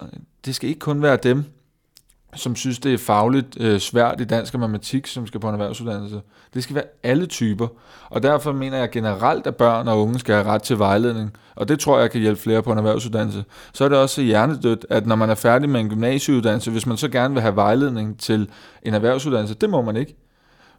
det 0.46 0.56
skal 0.56 0.70
ikke 0.70 0.80
kun 0.80 1.02
være 1.02 1.18
dem, 1.24 1.46
som 2.36 2.56
synes, 2.56 2.80
det 2.80 2.94
er 2.94 2.98
fagligt 2.98 3.58
øh, 3.60 3.80
svært 3.80 4.22
i 4.22 4.24
dansk 4.24 4.54
og 4.54 4.60
matematik, 4.60 5.08
som 5.08 5.28
skal 5.28 5.40
på 5.40 5.48
en 5.48 5.54
erhvervsuddannelse. 5.54 6.22
Det 6.54 6.64
skal 6.64 6.76
være 6.76 6.86
alle 7.04 7.26
typer. 7.26 7.68
Og 8.10 8.24
derfor 8.24 8.52
mener 8.52 8.78
jeg 8.78 8.90
generelt, 8.90 9.48
at 9.48 9.56
børn 9.56 9.88
og 9.88 10.02
unge 10.02 10.20
skal 10.20 10.36
have 10.36 10.48
ret 10.48 10.64
til 10.64 10.80
vejledning. 10.80 11.32
Og 11.56 11.68
det 11.68 11.80
tror 11.80 12.00
jeg 12.00 12.12
kan 12.12 12.22
hjælpe 12.22 12.42
flere 12.42 12.64
på 12.64 12.72
en 12.72 12.78
erhvervsuddannelse. 12.78 13.44
Så 13.74 13.86
er 13.86 13.90
det 13.90 13.98
også 13.98 14.22
hjernedødt, 14.22 14.86
at 14.90 15.06
når 15.06 15.16
man 15.16 15.30
er 15.30 15.36
færdig 15.36 15.70
med 15.70 15.80
en 15.80 15.90
gymnasieuddannelse, 15.90 16.72
hvis 16.72 16.86
man 16.86 16.98
så 16.98 17.10
gerne 17.10 17.34
vil 17.34 17.42
have 17.42 17.56
vejledning 17.56 18.20
til 18.20 18.50
en 18.84 18.94
erhvervsuddannelse, 18.94 19.56
det 19.56 19.70
må 19.70 19.82
man 19.82 19.96
ikke. 19.96 20.16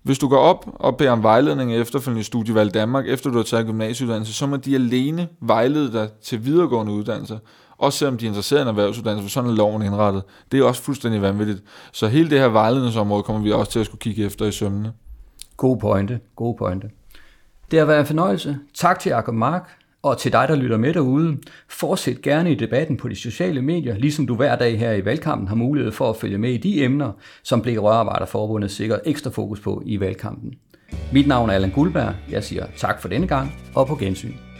Hvis 0.02 0.18
du 0.18 0.28
går 0.28 0.38
op 0.38 0.66
og 0.74 0.96
beder 0.96 1.10
om 1.10 1.22
vejledning 1.22 1.74
efterfølgende 1.74 2.24
studievalg 2.24 2.74
Danmark, 2.74 3.08
efter 3.08 3.30
du 3.30 3.36
har 3.36 3.44
taget 3.44 3.66
gymnasieuddannelse, 3.66 4.34
så 4.34 4.46
må 4.46 4.56
de 4.56 4.74
alene 4.74 5.28
vejlede 5.40 5.92
dig 5.92 6.08
til 6.22 6.44
videregående 6.44 6.92
uddannelser. 6.92 7.38
Også 7.82 7.98
selvom 7.98 8.18
de 8.18 8.24
er 8.24 8.28
interesseret 8.28 8.60
i 8.60 8.62
en 8.62 8.68
erhvervsuddannelse, 8.68 9.22
for 9.22 9.30
sådan 9.30 9.50
er 9.50 9.54
loven 9.54 9.82
indrettet. 9.82 10.22
Det 10.52 10.60
er 10.60 10.64
også 10.64 10.82
fuldstændig 10.82 11.22
vanvittigt. 11.22 11.62
Så 11.92 12.08
hele 12.08 12.30
det 12.30 12.38
her 12.38 12.48
vejledningsområde 12.48 13.22
kommer 13.22 13.42
vi 13.42 13.52
også 13.52 13.72
til 13.72 13.80
at 13.80 13.86
skulle 13.86 14.00
kigge 14.00 14.24
efter 14.24 14.46
i 14.46 14.52
sømmene. 14.52 14.92
God 15.56 15.76
pointe, 15.76 16.20
god 16.36 16.56
pointe. 16.58 16.90
Det 17.70 17.78
har 17.78 17.86
været 17.86 18.00
en 18.00 18.06
fornøjelse. 18.06 18.58
Tak 18.74 18.98
til 18.98 19.10
Jacob 19.10 19.34
Mark, 19.34 19.70
og 20.02 20.18
til 20.18 20.32
dig, 20.32 20.48
der 20.48 20.56
lytter 20.56 20.76
med 20.76 20.94
derude. 20.94 21.38
Fortsæt 21.68 22.22
gerne 22.22 22.52
i 22.52 22.54
debatten 22.54 22.96
på 22.96 23.08
de 23.08 23.16
sociale 23.16 23.62
medier, 23.62 23.98
ligesom 23.98 24.26
du 24.26 24.34
hver 24.36 24.56
dag 24.56 24.78
her 24.78 24.92
i 24.92 25.04
valgkampen 25.04 25.48
har 25.48 25.54
mulighed 25.54 25.92
for 25.92 26.10
at 26.10 26.16
følge 26.16 26.38
med 26.38 26.50
i 26.50 26.56
de 26.56 26.84
emner, 26.84 27.12
som 27.42 27.62
Blik 27.62 27.78
Rørarbejderforbundet 27.78 28.70
sikkert 28.70 29.00
ekstra 29.04 29.30
fokus 29.30 29.60
på 29.60 29.82
i 29.86 30.00
valgkampen. 30.00 30.54
Mit 31.12 31.26
navn 31.26 31.50
er 31.50 31.54
Allan 31.54 31.70
Guldberg. 31.70 32.14
Jeg 32.30 32.44
siger 32.44 32.66
tak 32.76 33.00
for 33.00 33.08
denne 33.08 33.26
gang, 33.26 33.52
og 33.74 33.86
på 33.86 33.94
gensyn. 33.94 34.51